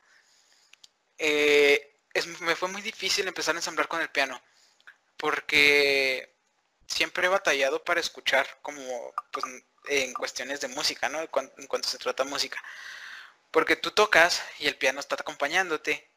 [1.18, 2.00] Eh,
[2.40, 4.40] me fue muy difícil empezar a ensamblar con el piano,
[5.16, 6.32] porque
[6.86, 9.44] siempre he batallado para escuchar como pues,
[9.86, 11.20] en cuestiones de música, ¿no?
[11.20, 11.26] En
[11.66, 12.62] cuanto se trata música.
[13.50, 16.08] Porque tú tocas y el piano está acompañándote.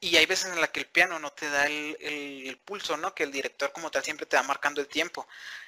[0.00, 3.14] Y hay veces en la que el piano no te da el, pulso, ¿no?
[3.14, 5.26] Que el director como tal siempre te va marcando el tiempo.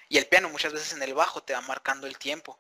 [0.09, 2.59] Y el piano muchas veces en el bajo te va marcando el tiempo.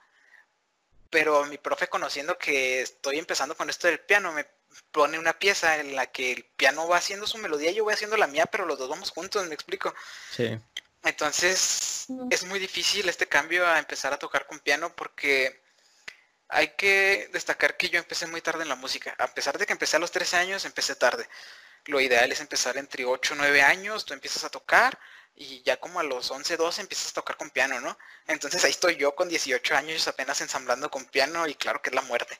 [1.10, 4.46] Pero mi profe conociendo que estoy empezando con esto del piano, me
[4.92, 8.16] pone una pieza en la que el piano va haciendo su melodía, yo voy haciendo
[8.16, 9.94] la mía, pero los dos vamos juntos, me explico.
[10.30, 10.58] Sí.
[11.02, 15.62] Entonces es muy difícil este cambio a empezar a tocar con piano porque
[16.48, 19.14] hay que destacar que yo empecé muy tarde en la música.
[19.18, 21.28] A pesar de que empecé a los 13 años, empecé tarde.
[21.86, 24.98] Lo ideal es empezar entre 8 o 9 años, tú empiezas a tocar
[25.34, 27.96] y ya como a los 11, 12 empiezas a tocar con piano, ¿no?
[28.26, 31.94] Entonces ahí estoy yo con 18 años apenas ensamblando con piano y claro que es
[31.94, 32.38] la muerte.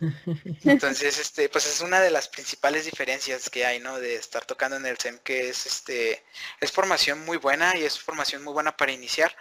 [0.64, 3.98] Entonces, este, pues es una de las principales diferencias que hay, ¿no?
[3.98, 6.24] De estar tocando en el SEM, que es este,
[6.60, 9.36] es formación muy buena y es formación muy buena para iniciar.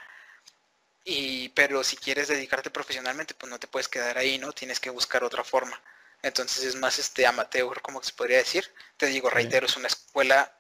[1.03, 4.51] Y, pero si quieres dedicarte profesionalmente, pues no te puedes quedar ahí, ¿no?
[4.53, 5.80] Tienes que buscar otra forma.
[6.23, 8.73] Entonces es más este amateur, como se podría decir.
[8.97, 10.51] Te digo, reitero, es una escuela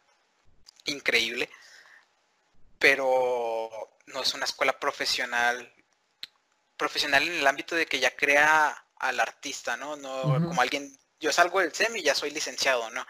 [0.85, 1.49] increíble,
[2.77, 5.73] pero no es una escuela profesional,
[6.77, 9.95] profesional en el ámbito de que ya crea al artista, ¿no?
[9.95, 13.05] No como alguien, yo salgo del SEM y ya soy licenciado, ¿no?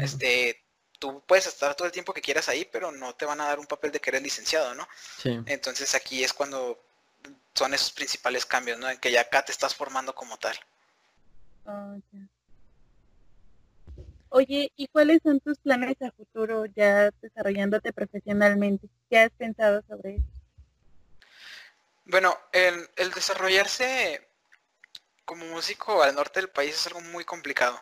[0.00, 0.64] Este,
[0.98, 3.58] tú puedes estar todo el tiempo que quieras ahí, pero no te van a dar
[3.58, 4.86] un papel de que eres licenciado, ¿no?
[5.18, 5.38] Sí.
[5.46, 6.82] Entonces aquí es cuando
[7.54, 8.88] son esos principales cambios, ¿no?
[8.88, 10.56] En que ya acá te estás formando como tal.
[11.66, 11.96] Ah,
[14.30, 18.88] Oye, ¿y cuáles son tus planes a futuro ya desarrollándote profesionalmente?
[19.08, 20.24] ¿Qué has pensado sobre eso?
[22.04, 24.27] Bueno, el, el desarrollarse
[25.28, 27.80] como músico al norte del país es algo muy complicado.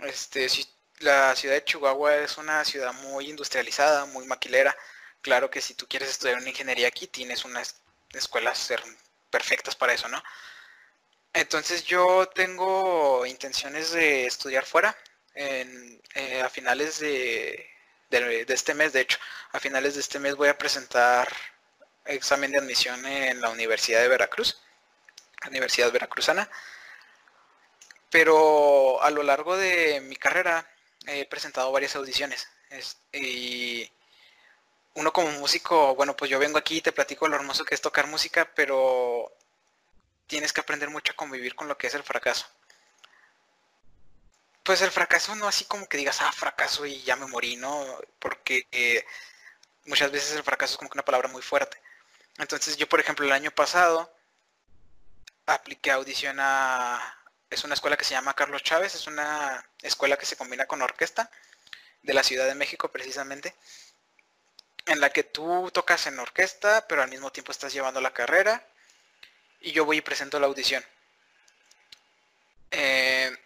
[0.00, 0.64] Este, si
[1.00, 4.74] la ciudad de Chihuahua es una ciudad muy industrializada, muy maquilera.
[5.20, 7.80] Claro que si tú quieres estudiar una ingeniería aquí, tienes unas
[8.12, 8.72] escuelas
[9.30, 10.22] perfectas para eso, ¿no?
[11.32, 14.96] Entonces yo tengo intenciones de estudiar fuera.
[15.34, 16.00] Eh,
[16.44, 17.68] a finales de,
[18.48, 19.18] este mes, de hecho,
[19.52, 21.28] a finales de este mes voy a presentar
[22.04, 24.56] examen de admisión en la Universidad de Veracruz,
[25.48, 26.48] Universidad Veracruzana.
[28.10, 30.68] Pero a lo largo de mi carrera
[31.06, 32.48] he presentado varias audiciones.
[33.12, 33.90] y
[34.94, 37.80] uno como músico, bueno, pues yo vengo aquí y te platico lo hermoso que es
[37.82, 39.30] tocar música, pero
[40.26, 42.46] tienes que aprender mucho a convivir con lo que es el fracaso
[44.66, 47.86] pues el fracaso no así como que digas, ah, fracaso y ya me morí, ¿no?
[48.18, 49.06] Porque eh,
[49.86, 51.80] muchas veces el fracaso es como que una palabra muy fuerte.
[52.38, 54.12] Entonces yo, por ejemplo, el año pasado
[55.46, 57.16] apliqué audición a...
[57.50, 60.82] Es una escuela que se llama Carlos Chávez, es una escuela que se combina con
[60.82, 61.30] orquesta
[62.02, 63.54] de la Ciudad de México precisamente,
[64.86, 68.66] en la que tú tocas en orquesta, pero al mismo tiempo estás llevando la carrera
[69.60, 70.84] y yo voy y presento la audición.
[72.70, 73.36] Eh,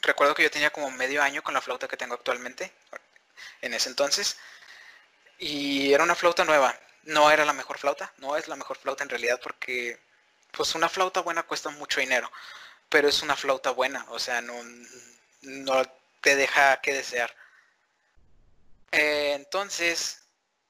[0.00, 2.72] recuerdo que yo tenía como medio año con la flauta que tengo actualmente,
[3.60, 4.38] en ese entonces,
[5.38, 6.78] y era una flauta nueva.
[7.04, 10.00] No era la mejor flauta, no es la mejor flauta en realidad porque
[10.50, 12.30] pues una flauta buena cuesta mucho dinero,
[12.88, 14.54] pero es una flauta buena, o sea, no,
[15.42, 15.82] no
[16.20, 17.34] te deja que desear.
[18.92, 20.22] Eh, entonces,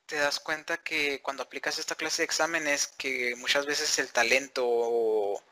[0.07, 4.65] te das cuenta que cuando aplicas esta clase de exámenes, que muchas veces el talento
[4.67, 5.43] o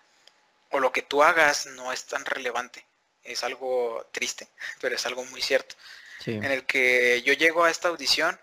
[0.73, 2.85] lo que tú hagas no es tan relevante
[3.25, 4.49] es algo triste,
[4.81, 5.75] pero es algo muy cierto.
[6.27, 8.39] En el que yo llego a esta audición,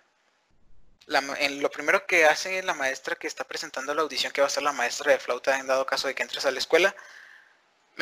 [1.07, 4.51] en lo primero que hace la maestra que está presentando la audición, que va a
[4.51, 6.95] ser la maestra de flauta en dado caso de que entres a la escuela,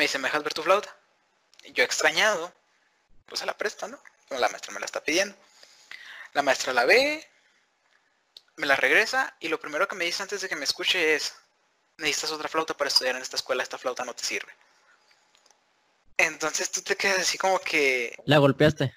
[0.00, 0.96] me dice, ¿me dejas ver tu flauta?
[1.62, 2.50] Y yo extrañado,
[3.26, 4.02] pues se la presto, ¿no?
[4.30, 5.36] La maestra me la está pidiendo.
[6.32, 7.28] La maestra la ve,
[8.56, 11.34] me la regresa y lo primero que me dice antes de que me escuche es,
[11.98, 14.50] necesitas otra flauta para estudiar en esta escuela, esta flauta no te sirve.
[16.16, 18.16] Entonces tú te quedas así como que...
[18.24, 18.94] La golpeaste.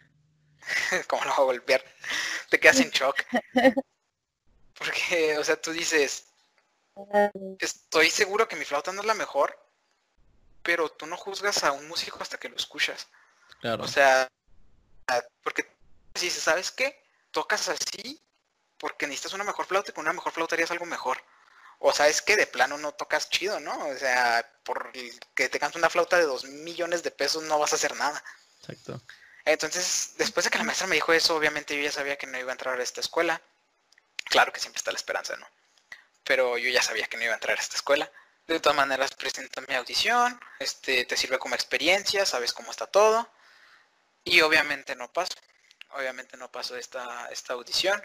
[1.10, 1.84] ¿Cómo la voy a golpear?
[2.50, 3.26] Te quedas en shock.
[4.78, 6.28] Porque, o sea, tú dices,
[7.60, 9.63] estoy seguro que mi flauta no es la mejor,
[10.64, 13.08] pero tú no juzgas a un músico hasta que lo escuchas.
[13.62, 13.84] Claro.
[13.84, 14.28] O sea,
[15.44, 15.70] porque
[16.16, 17.04] si ¿sabes qué?
[17.32, 18.22] Tocas así
[18.78, 21.24] porque necesitas una mejor flauta y con una mejor flauta harías algo mejor.
[21.80, 23.88] O sea, es que de plano no tocas chido, ¿no?
[23.88, 27.72] O sea, por que te cantes una flauta de dos millones de pesos no vas
[27.72, 28.24] a hacer nada.
[28.60, 29.02] Exacto.
[29.46, 32.38] Entonces, después de que la maestra me dijo eso, obviamente yo ya sabía que no
[32.38, 33.42] iba a entrar a esta escuela.
[34.26, 35.48] Claro que siempre está la esperanza, ¿no?
[36.24, 38.12] Pero yo ya sabía que no iba a entrar a esta escuela.
[38.48, 43.30] De todas maneras, presento mi audición, este, te sirve como experiencia, sabes cómo está todo.
[44.24, 45.34] Y obviamente no paso.
[45.92, 48.02] Obviamente no paso esta, esta audición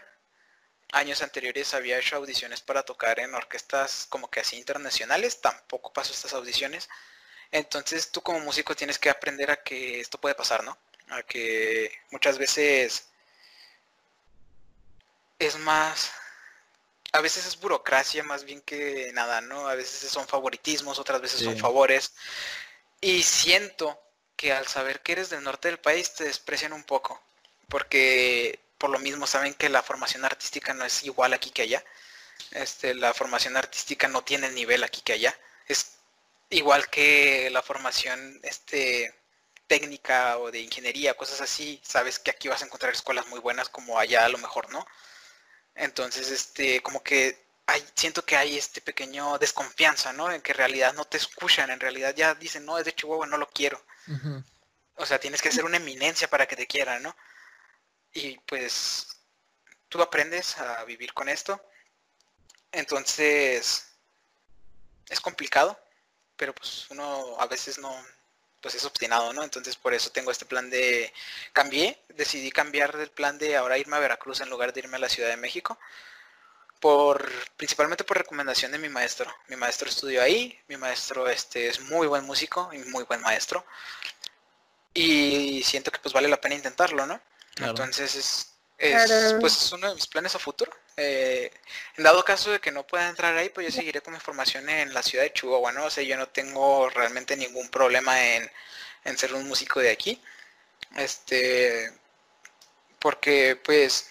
[0.91, 6.13] años anteriores había hecho audiciones para tocar en orquestas como que así internacionales, tampoco paso
[6.13, 6.89] estas audiciones.
[7.51, 10.77] Entonces tú como músico tienes que aprender a que esto puede pasar, ¿no?
[11.09, 13.09] A que muchas veces
[15.39, 16.11] es más,
[17.11, 19.67] a veces es burocracia más bien que nada, ¿no?
[19.67, 22.13] A veces son favoritismos, otras veces son favores.
[23.01, 23.99] Y siento
[24.35, 27.21] que al saber que eres del norte del país te desprecian un poco,
[27.67, 31.83] porque por lo mismo saben que la formación artística no es igual aquí que allá.
[32.51, 35.37] Este, la formación artística no tiene el nivel aquí que allá.
[35.67, 35.97] Es
[36.49, 39.13] igual que la formación este,
[39.67, 41.81] técnica o de ingeniería, cosas así.
[41.83, 44.85] Sabes que aquí vas a encontrar escuelas muy buenas como allá a lo mejor, ¿no?
[45.79, 50.31] Entonces, este, como que hay, siento que hay este pequeño desconfianza, ¿no?
[50.31, 53.27] En que en realidad no te escuchan, en realidad ya dicen, no, es de Chihuahua,
[53.27, 53.83] no lo quiero.
[54.95, 57.15] O sea, tienes que ser una eminencia para que te quieran, ¿no?
[58.13, 59.07] y pues
[59.87, 61.61] tú aprendes a vivir con esto.
[62.71, 63.85] Entonces
[65.07, 65.79] es complicado,
[66.35, 67.93] pero pues uno a veces no,
[68.61, 69.43] pues es obstinado, ¿no?
[69.43, 71.13] Entonces por eso tengo este plan de,
[71.53, 74.99] cambié, decidí cambiar del plan de ahora irme a Veracruz en lugar de irme a
[74.99, 75.77] la Ciudad de México,
[76.79, 79.33] por principalmente por recomendación de mi maestro.
[79.47, 83.65] Mi maestro estudió ahí, mi maestro este es muy buen músico y muy buen maestro.
[84.93, 87.19] Y siento que pues vale la pena intentarlo, ¿no?
[87.57, 90.71] Entonces es, es pues uno de mis planes a futuro.
[91.01, 91.51] Eh,
[91.95, 94.67] en dado caso de que no pueda entrar ahí, pues yo seguiré con mi formación
[94.69, 95.85] en la ciudad de Chihuahua, ¿no?
[95.85, 98.51] O sea, yo no tengo realmente ningún problema en,
[99.05, 100.21] en ser un músico de aquí.
[100.97, 101.93] Este,
[102.99, 104.09] porque pues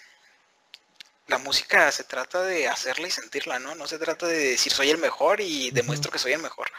[1.27, 3.75] la música se trata de hacerla y sentirla, ¿no?
[3.75, 6.71] No se trata de decir soy el mejor y demuestro que soy el mejor.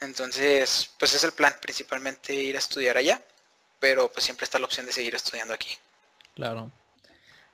[0.00, 3.20] Entonces, pues es el plan, principalmente ir a estudiar allá,
[3.78, 5.76] pero pues siempre está la opción de seguir estudiando aquí.
[6.34, 6.70] Claro.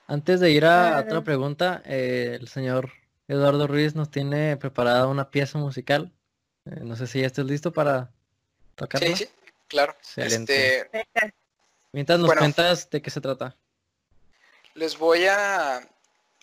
[0.07, 2.93] Antes de ir a otra pregunta, eh, el señor
[3.29, 6.13] Eduardo Ruiz nos tiene preparada una pieza musical.
[6.67, 8.11] Eh, no sé si ya estás listo para
[8.75, 9.09] tocarla.
[9.09, 9.29] Sí, sí,
[9.69, 9.95] claro.
[9.99, 10.89] Excelente.
[10.93, 11.35] Este...
[11.93, 13.57] Mientras nos cuentas de qué se trata.
[14.75, 15.81] Les voy a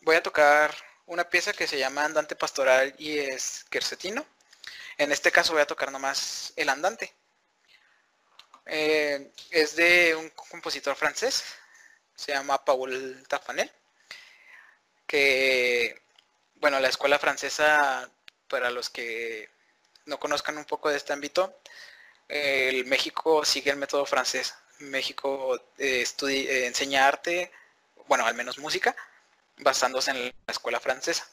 [0.04, 0.74] voy a tocar
[1.06, 4.26] una pieza que se llama Andante Pastoral y es Quercetino.
[4.98, 7.14] En este caso voy a tocar nomás el andante.
[8.66, 11.44] Eh, es de un compositor francés,
[12.22, 13.72] se llama Paul Tafanel,
[15.08, 16.02] que,
[16.56, 18.10] bueno, la escuela francesa,
[18.48, 19.50] para los que
[20.06, 21.60] no conozcan un poco de este ámbito,
[22.28, 24.54] el México sigue el método francés.
[24.80, 27.52] México eh, eh, enseña arte,
[28.08, 28.96] bueno, al menos música,
[29.58, 31.28] basándose en la escuela francesa.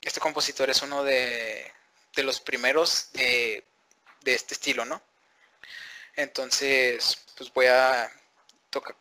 [0.00, 1.72] Este compositor es uno de,
[2.16, 3.64] los primeros de,
[4.24, 5.02] este estilo, ¿no?
[6.14, 8.10] Entonces, pues voy a,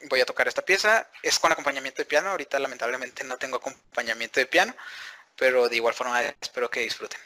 [0.09, 1.07] voy a tocar esta pieza.
[1.23, 2.29] Es con acompañamiento de piano.
[2.29, 4.75] Ahorita lamentablemente no tengo acompañamiento de piano,
[5.35, 7.19] pero de igual forma espero que disfruten.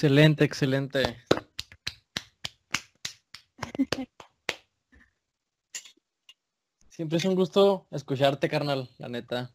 [0.00, 1.02] Excelente, excelente.
[6.88, 9.50] Siempre es un gusto escucharte, carnal, la neta.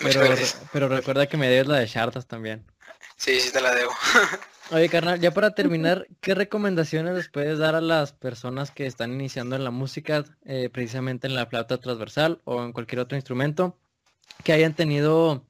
[0.00, 0.22] Pero,
[0.72, 2.66] pero recuerda que me debes la de Chartas también.
[3.16, 3.92] Sí, sí te la debo.
[4.72, 9.12] Oye, carnal, ya para terminar, ¿qué recomendaciones les puedes dar a las personas que están
[9.12, 13.78] iniciando en la música, eh, precisamente en la flauta transversal o en cualquier otro instrumento,
[14.42, 15.46] que hayan tenido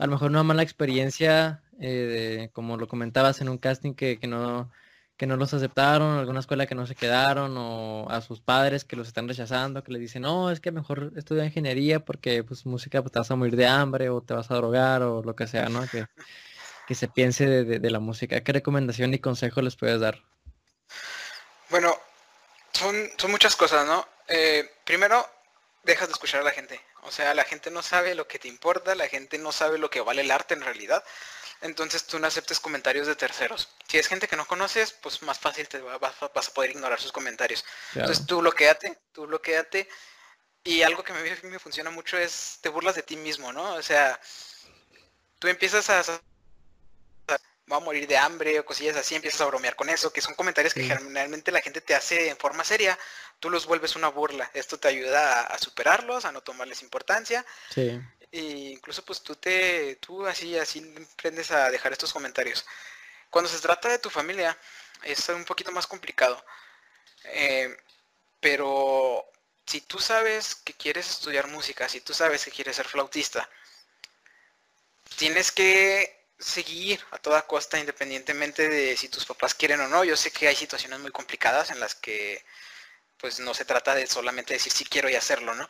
[0.00, 4.26] a lo mejor una mala experiencia, eh, como lo comentabas en un casting que, que,
[4.26, 4.70] no,
[5.16, 8.96] que no los aceptaron, alguna escuela que no se quedaron, o a sus padres que
[8.96, 13.02] los están rechazando, que les dicen, no, es que mejor estudia ingeniería porque pues música
[13.02, 15.46] pues, te vas a morir de hambre o te vas a drogar o lo que
[15.46, 15.86] sea, ¿no?
[15.88, 16.06] Que,
[16.90, 18.40] que se piense de, la música.
[18.40, 20.22] ¿Qué recomendación y consejo les puedes dar?
[21.68, 21.96] Bueno,
[22.72, 24.08] son, son muchas cosas, ¿no?
[24.26, 25.24] Eh, primero,
[25.84, 26.80] dejas de escuchar a la gente.
[27.02, 29.88] O sea, la gente no sabe lo que te importa, la gente no sabe lo
[29.88, 31.04] que vale el arte en realidad.
[31.62, 33.68] Entonces tú no aceptes comentarios de terceros.
[33.86, 37.12] Si es gente que no conoces, pues más fácil te vas, a poder ignorar sus
[37.12, 37.64] comentarios.
[37.94, 39.88] Entonces tú bloqueate, tú bloqueate.
[40.64, 43.74] Y algo que me, me funciona mucho es te burlas de ti mismo, ¿no?
[43.74, 44.20] O sea,
[45.38, 46.02] tú empiezas a
[47.70, 50.34] va a morir de hambre o cosillas así, empiezas a bromear con eso, que son
[50.34, 52.98] comentarios que generalmente la gente te hace en forma seria,
[53.38, 54.50] tú los vuelves una burla.
[54.54, 57.44] Esto te ayuda a, superarlos, a no tomarles importancia.
[57.72, 58.00] Sí.
[58.32, 58.40] E
[58.72, 62.64] incluso pues tú te, tú así, así aprendes a dejar estos comentarios.
[63.30, 64.56] Cuando se trata de tu familia,
[65.02, 66.44] es un poquito más complicado.
[67.24, 67.76] Eh,
[68.40, 69.24] pero
[69.66, 73.48] si tú sabes que quieres estudiar música, si tú sabes que quieres ser flautista,
[75.16, 80.04] tienes que seguir a toda costa independientemente de si tus papás quieren o no.
[80.04, 82.44] Yo sé que hay situaciones muy complicadas en las que
[83.18, 85.68] pues no se trata de solamente decir si quiero y hacerlo, ¿no?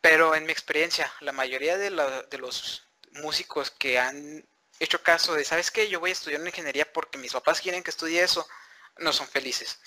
[0.00, 4.46] Pero en mi experiencia, la mayoría de, los músicos que han
[4.78, 5.88] hecho caso de, ¿sabes qué?
[5.88, 8.46] Yo voy a estudiar una ingeniería porque mis papás quieren que estudie eso,
[8.98, 9.78] no son felices.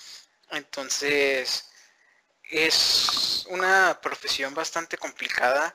[0.50, 1.70] Entonces,
[2.50, 5.74] es una profesión bastante complicada,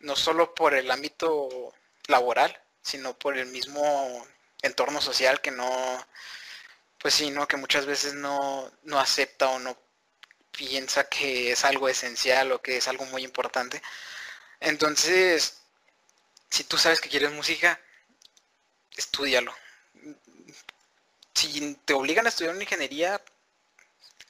[0.00, 1.74] no solo por el ámbito
[2.06, 4.26] laboral, sino por el mismo
[4.62, 6.06] entorno social que no,
[6.98, 7.46] pues sí, ¿no?
[7.46, 9.83] Que muchas veces no, no acepta o no
[10.56, 13.82] piensa que es algo esencial o que es algo muy importante.
[14.60, 15.58] Entonces,
[16.50, 17.80] si tú sabes que quieres música,
[18.96, 19.54] estudialo.
[21.34, 23.20] Si te obligan a estudiar una ingeniería,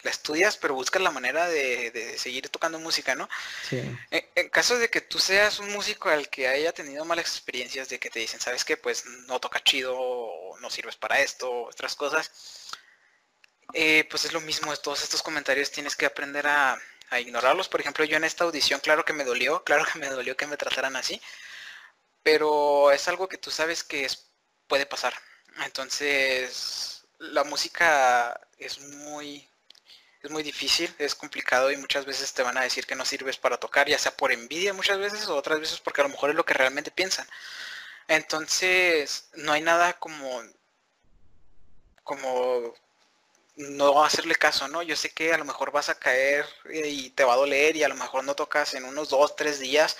[0.05, 3.29] la estudias, pero buscas la manera de, seguir tocando música, ¿no?
[3.69, 3.83] Sí.
[4.11, 7.99] En, caso de que tú seas un músico al que haya tenido malas experiencias, de
[7.99, 8.77] que te dicen, ¿sabes qué?
[8.77, 12.31] Pues no toca chido, o no sirves para esto, otras cosas,
[13.73, 16.79] eh, pues es lo mismo, todos estos comentarios tienes que aprender a,
[17.19, 17.69] ignorarlos.
[17.69, 20.49] Por ejemplo, yo en esta audición, claro que me dolió, claro que me dolió que
[20.49, 21.21] me trataran así,
[22.23, 24.27] pero es algo que tú sabes que es,
[24.67, 25.15] puede pasar.
[25.65, 29.49] Entonces, la música es muy
[30.25, 33.37] es muy difícil, es complicado y muchas veces te van a decir que no sirves
[33.37, 36.31] para tocar, ya sea por envidia muchas veces o otras veces porque a lo mejor
[36.31, 37.27] es lo que realmente piensan.
[38.09, 40.43] Entonces, no hay nada como
[42.05, 42.75] como
[43.57, 44.83] no hacerle caso, ¿no?
[44.83, 47.85] Yo sé que a lo mejor vas a caer y te va a doler y
[47.85, 49.97] a lo mejor no tocas en unos dos, tres días,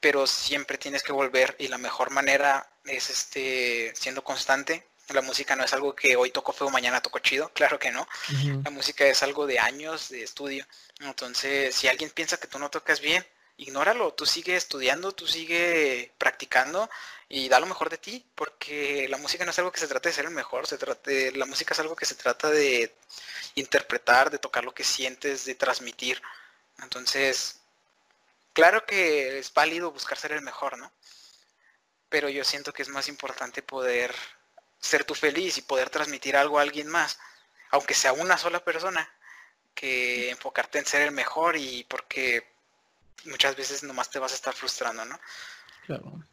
[0.00, 5.56] pero siempre tienes que volver y la mejor manera es este siendo constante la música
[5.56, 8.06] no es algo que hoy toco feo, mañana toco chido, claro que no.
[8.64, 10.66] La música es algo de años de estudio.
[11.00, 13.24] Entonces, si alguien piensa que tú no tocas bien,
[13.56, 16.88] ignóralo, tú sigue estudiando, tú sigue practicando
[17.28, 20.08] y da lo mejor de ti, porque la música no es algo que se trata
[20.08, 22.94] de ser el mejor, se trata la música es algo que se trata de
[23.54, 26.22] interpretar, de tocar lo que sientes, de transmitir.
[26.82, 27.60] Entonces,
[28.54, 30.90] claro que es válido buscar ser el mejor, ¿no?
[32.08, 34.14] Pero yo siento que es más importante poder
[34.80, 37.18] ser tú feliz y poder transmitir algo a alguien más,
[37.70, 39.12] aunque sea una sola persona,
[39.74, 42.50] que enfocarte en ser el mejor y porque
[43.26, 45.20] muchas veces nomás te vas a estar frustrando, ¿no?
[45.86, 46.24] Claro.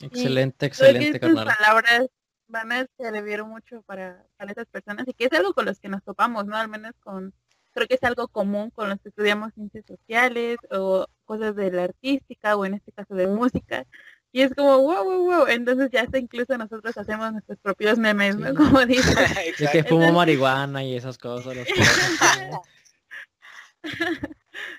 [0.00, 1.48] Excelente, excelente, carnal.
[1.58, 2.08] palabras
[2.48, 5.88] van a servir mucho para, para esas personas y que es algo con los que
[5.88, 6.56] nos topamos, ¿no?
[6.56, 7.32] Al menos con,
[7.72, 11.84] creo que es algo común con los que estudiamos ciencias sociales o cosas de la
[11.84, 13.86] artística o en este caso de música,
[14.34, 15.46] y es como, wow, wow, wow.
[15.46, 18.54] Entonces ya hasta incluso nosotros hacemos nuestros propios memes, ¿no?
[18.54, 19.12] Como dice.
[19.58, 21.54] Y que fumo marihuana y esas cosas.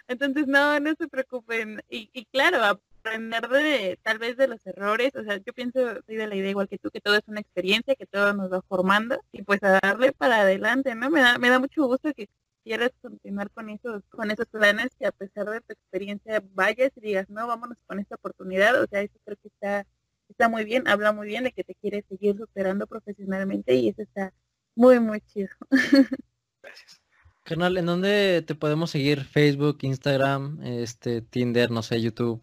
[0.07, 1.83] Entonces, no, no se preocupen.
[1.87, 5.11] Y, y, claro, aprender de tal vez de los errores.
[5.15, 7.41] O sea, yo pienso, soy de la idea igual que tú, que todo es una
[7.41, 9.19] experiencia, que todo nos va formando.
[9.31, 11.09] Y pues a darle para adelante, ¿no?
[11.09, 12.29] Me da, me da mucho gusto que
[12.63, 17.01] quieres continuar con esos, con esos planes que a pesar de tu experiencia vayas y
[17.01, 19.85] digas, no, vámonos con esta oportunidad, o sea, eso creo que está,
[20.29, 24.01] está muy bien, habla muy bien de que te quiere seguir superando profesionalmente y eso
[24.01, 24.33] está
[24.75, 25.49] muy, muy chido.
[26.63, 27.01] Gracias.
[27.43, 29.25] Canal, ¿en dónde te podemos seguir?
[29.25, 32.41] Facebook, Instagram, este, Tinder, no sé, YouTube.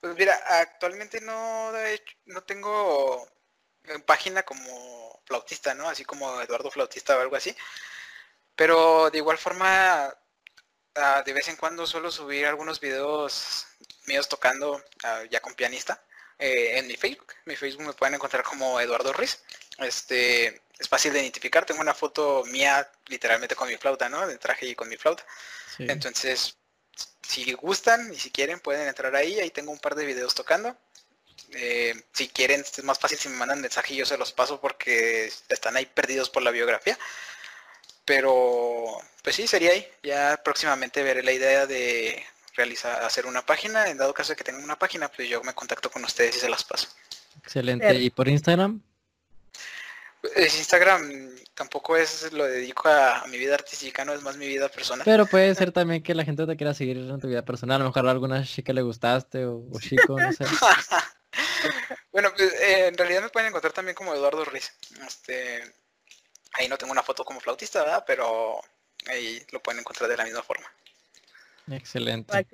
[0.00, 1.72] Pues mira, actualmente no,
[2.26, 3.26] no tengo
[4.06, 5.88] página como flautista, ¿no?
[5.88, 7.54] Así como Eduardo Flautista o algo así.
[8.54, 10.14] Pero de igual forma,
[10.96, 13.66] ah, de vez en cuando suelo subir algunos videos
[14.06, 16.02] míos tocando ah, ya con pianista
[16.38, 17.34] eh, en mi Facebook.
[17.46, 19.42] Mi Facebook me pueden encontrar como Eduardo Ruiz.
[19.78, 21.64] Este, es fácil de identificar.
[21.64, 24.26] Tengo una foto mía literalmente con mi flauta, ¿no?
[24.26, 25.24] De traje y con mi flauta.
[25.78, 26.58] Entonces,
[27.28, 29.38] si gustan y si quieren pueden entrar ahí.
[29.38, 30.74] Ahí tengo un par de videos tocando.
[31.52, 34.60] Eh, si quieren, es más fácil si me mandan mensaje y yo se los paso
[34.60, 36.98] porque están ahí perdidos por la biografía.
[38.06, 39.86] Pero, pues sí, sería ahí.
[40.02, 42.24] Ya próximamente veré la idea de
[42.54, 43.88] realizar, hacer una página.
[43.88, 46.40] En dado caso de que tengan una página, pues yo me contacto con ustedes y
[46.40, 46.88] se las paso.
[47.42, 47.94] Excelente.
[47.94, 48.82] ¿Y por Instagram?
[50.36, 54.68] Es Instagram tampoco es lo dedico a, mi vida artística, no es más mi vida
[54.68, 55.04] personal.
[55.04, 57.84] Pero puede ser también que la gente te quiera seguir en tu vida personal, a
[57.84, 60.44] lo mejor a alguna chica le gustaste o, chico, no sé.
[62.12, 64.72] bueno, pues eh, en realidad me pueden encontrar también como Eduardo Ruiz.
[65.04, 65.62] Este,
[66.52, 68.04] ahí no tengo una foto como flautista, ¿verdad?
[68.06, 68.60] Pero
[69.08, 70.66] ahí lo pueden encontrar de la misma forma.
[71.72, 72.46] Excelente.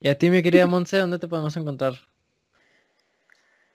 [0.00, 1.98] Y a ti, mi querida Monse, ¿dónde te podemos encontrar?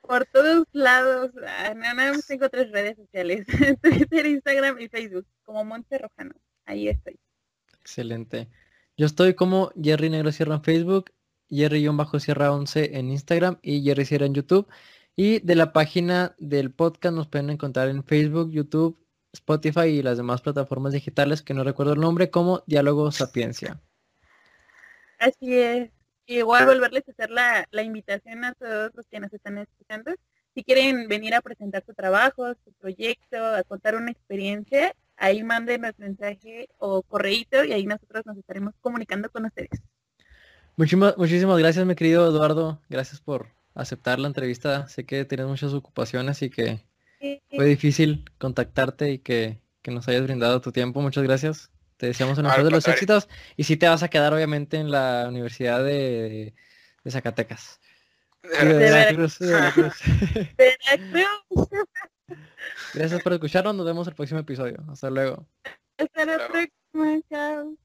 [0.10, 1.30] Por todos lados.
[1.46, 3.46] Ah, nada más tengo tres redes sociales,
[3.84, 6.34] Twitter, Instagram y Facebook, como Monte Rojano.
[6.66, 7.20] Ahí estoy.
[7.80, 8.50] Excelente.
[8.98, 11.12] Yo estoy como Jerry Negro Sierra en Facebook,
[11.52, 14.68] Jerry-Sierra 11 en Instagram y Jerry Sierra en YouTube.
[15.16, 18.98] Y de la página del podcast nos pueden encontrar en Facebook, YouTube,
[19.32, 23.80] Spotify y las demás plataformas digitales que no recuerdo el nombre como Diálogo Sapiencia.
[25.20, 25.99] Así es
[26.38, 30.12] igual volverles a hacer la, invitación a todos los que nos están escuchando.
[30.54, 35.98] Si quieren venir a presentar su trabajo, su proyecto, a contar una experiencia, ahí mándenos
[35.98, 39.82] mensaje o correíto y ahí nosotros nos estaremos comunicando con ustedes.
[40.76, 42.82] Muchísimas, muchísimas gracias, mi querido Eduardo.
[42.90, 44.88] Gracias por aceptar la entrevista.
[44.88, 46.86] Sé que tienes muchas ocupaciones y que
[47.56, 51.02] fue difícil contactarte y que, que nos hayas brindado tu tiempo.
[51.02, 51.72] Muchas gracias.
[52.00, 53.28] Te deseamos el mejor de los éxitos.
[53.58, 56.54] Y si te vas a quedar, obviamente, en la Universidad de,
[57.06, 57.82] Zacatecas.
[62.94, 63.76] Gracias por escucharnos.
[63.76, 64.78] Nos vemos el próximo episodio.
[64.90, 65.46] Hasta luego.
[65.98, 67.22] Hasta la próxima.
[67.30, 67.76] Chao.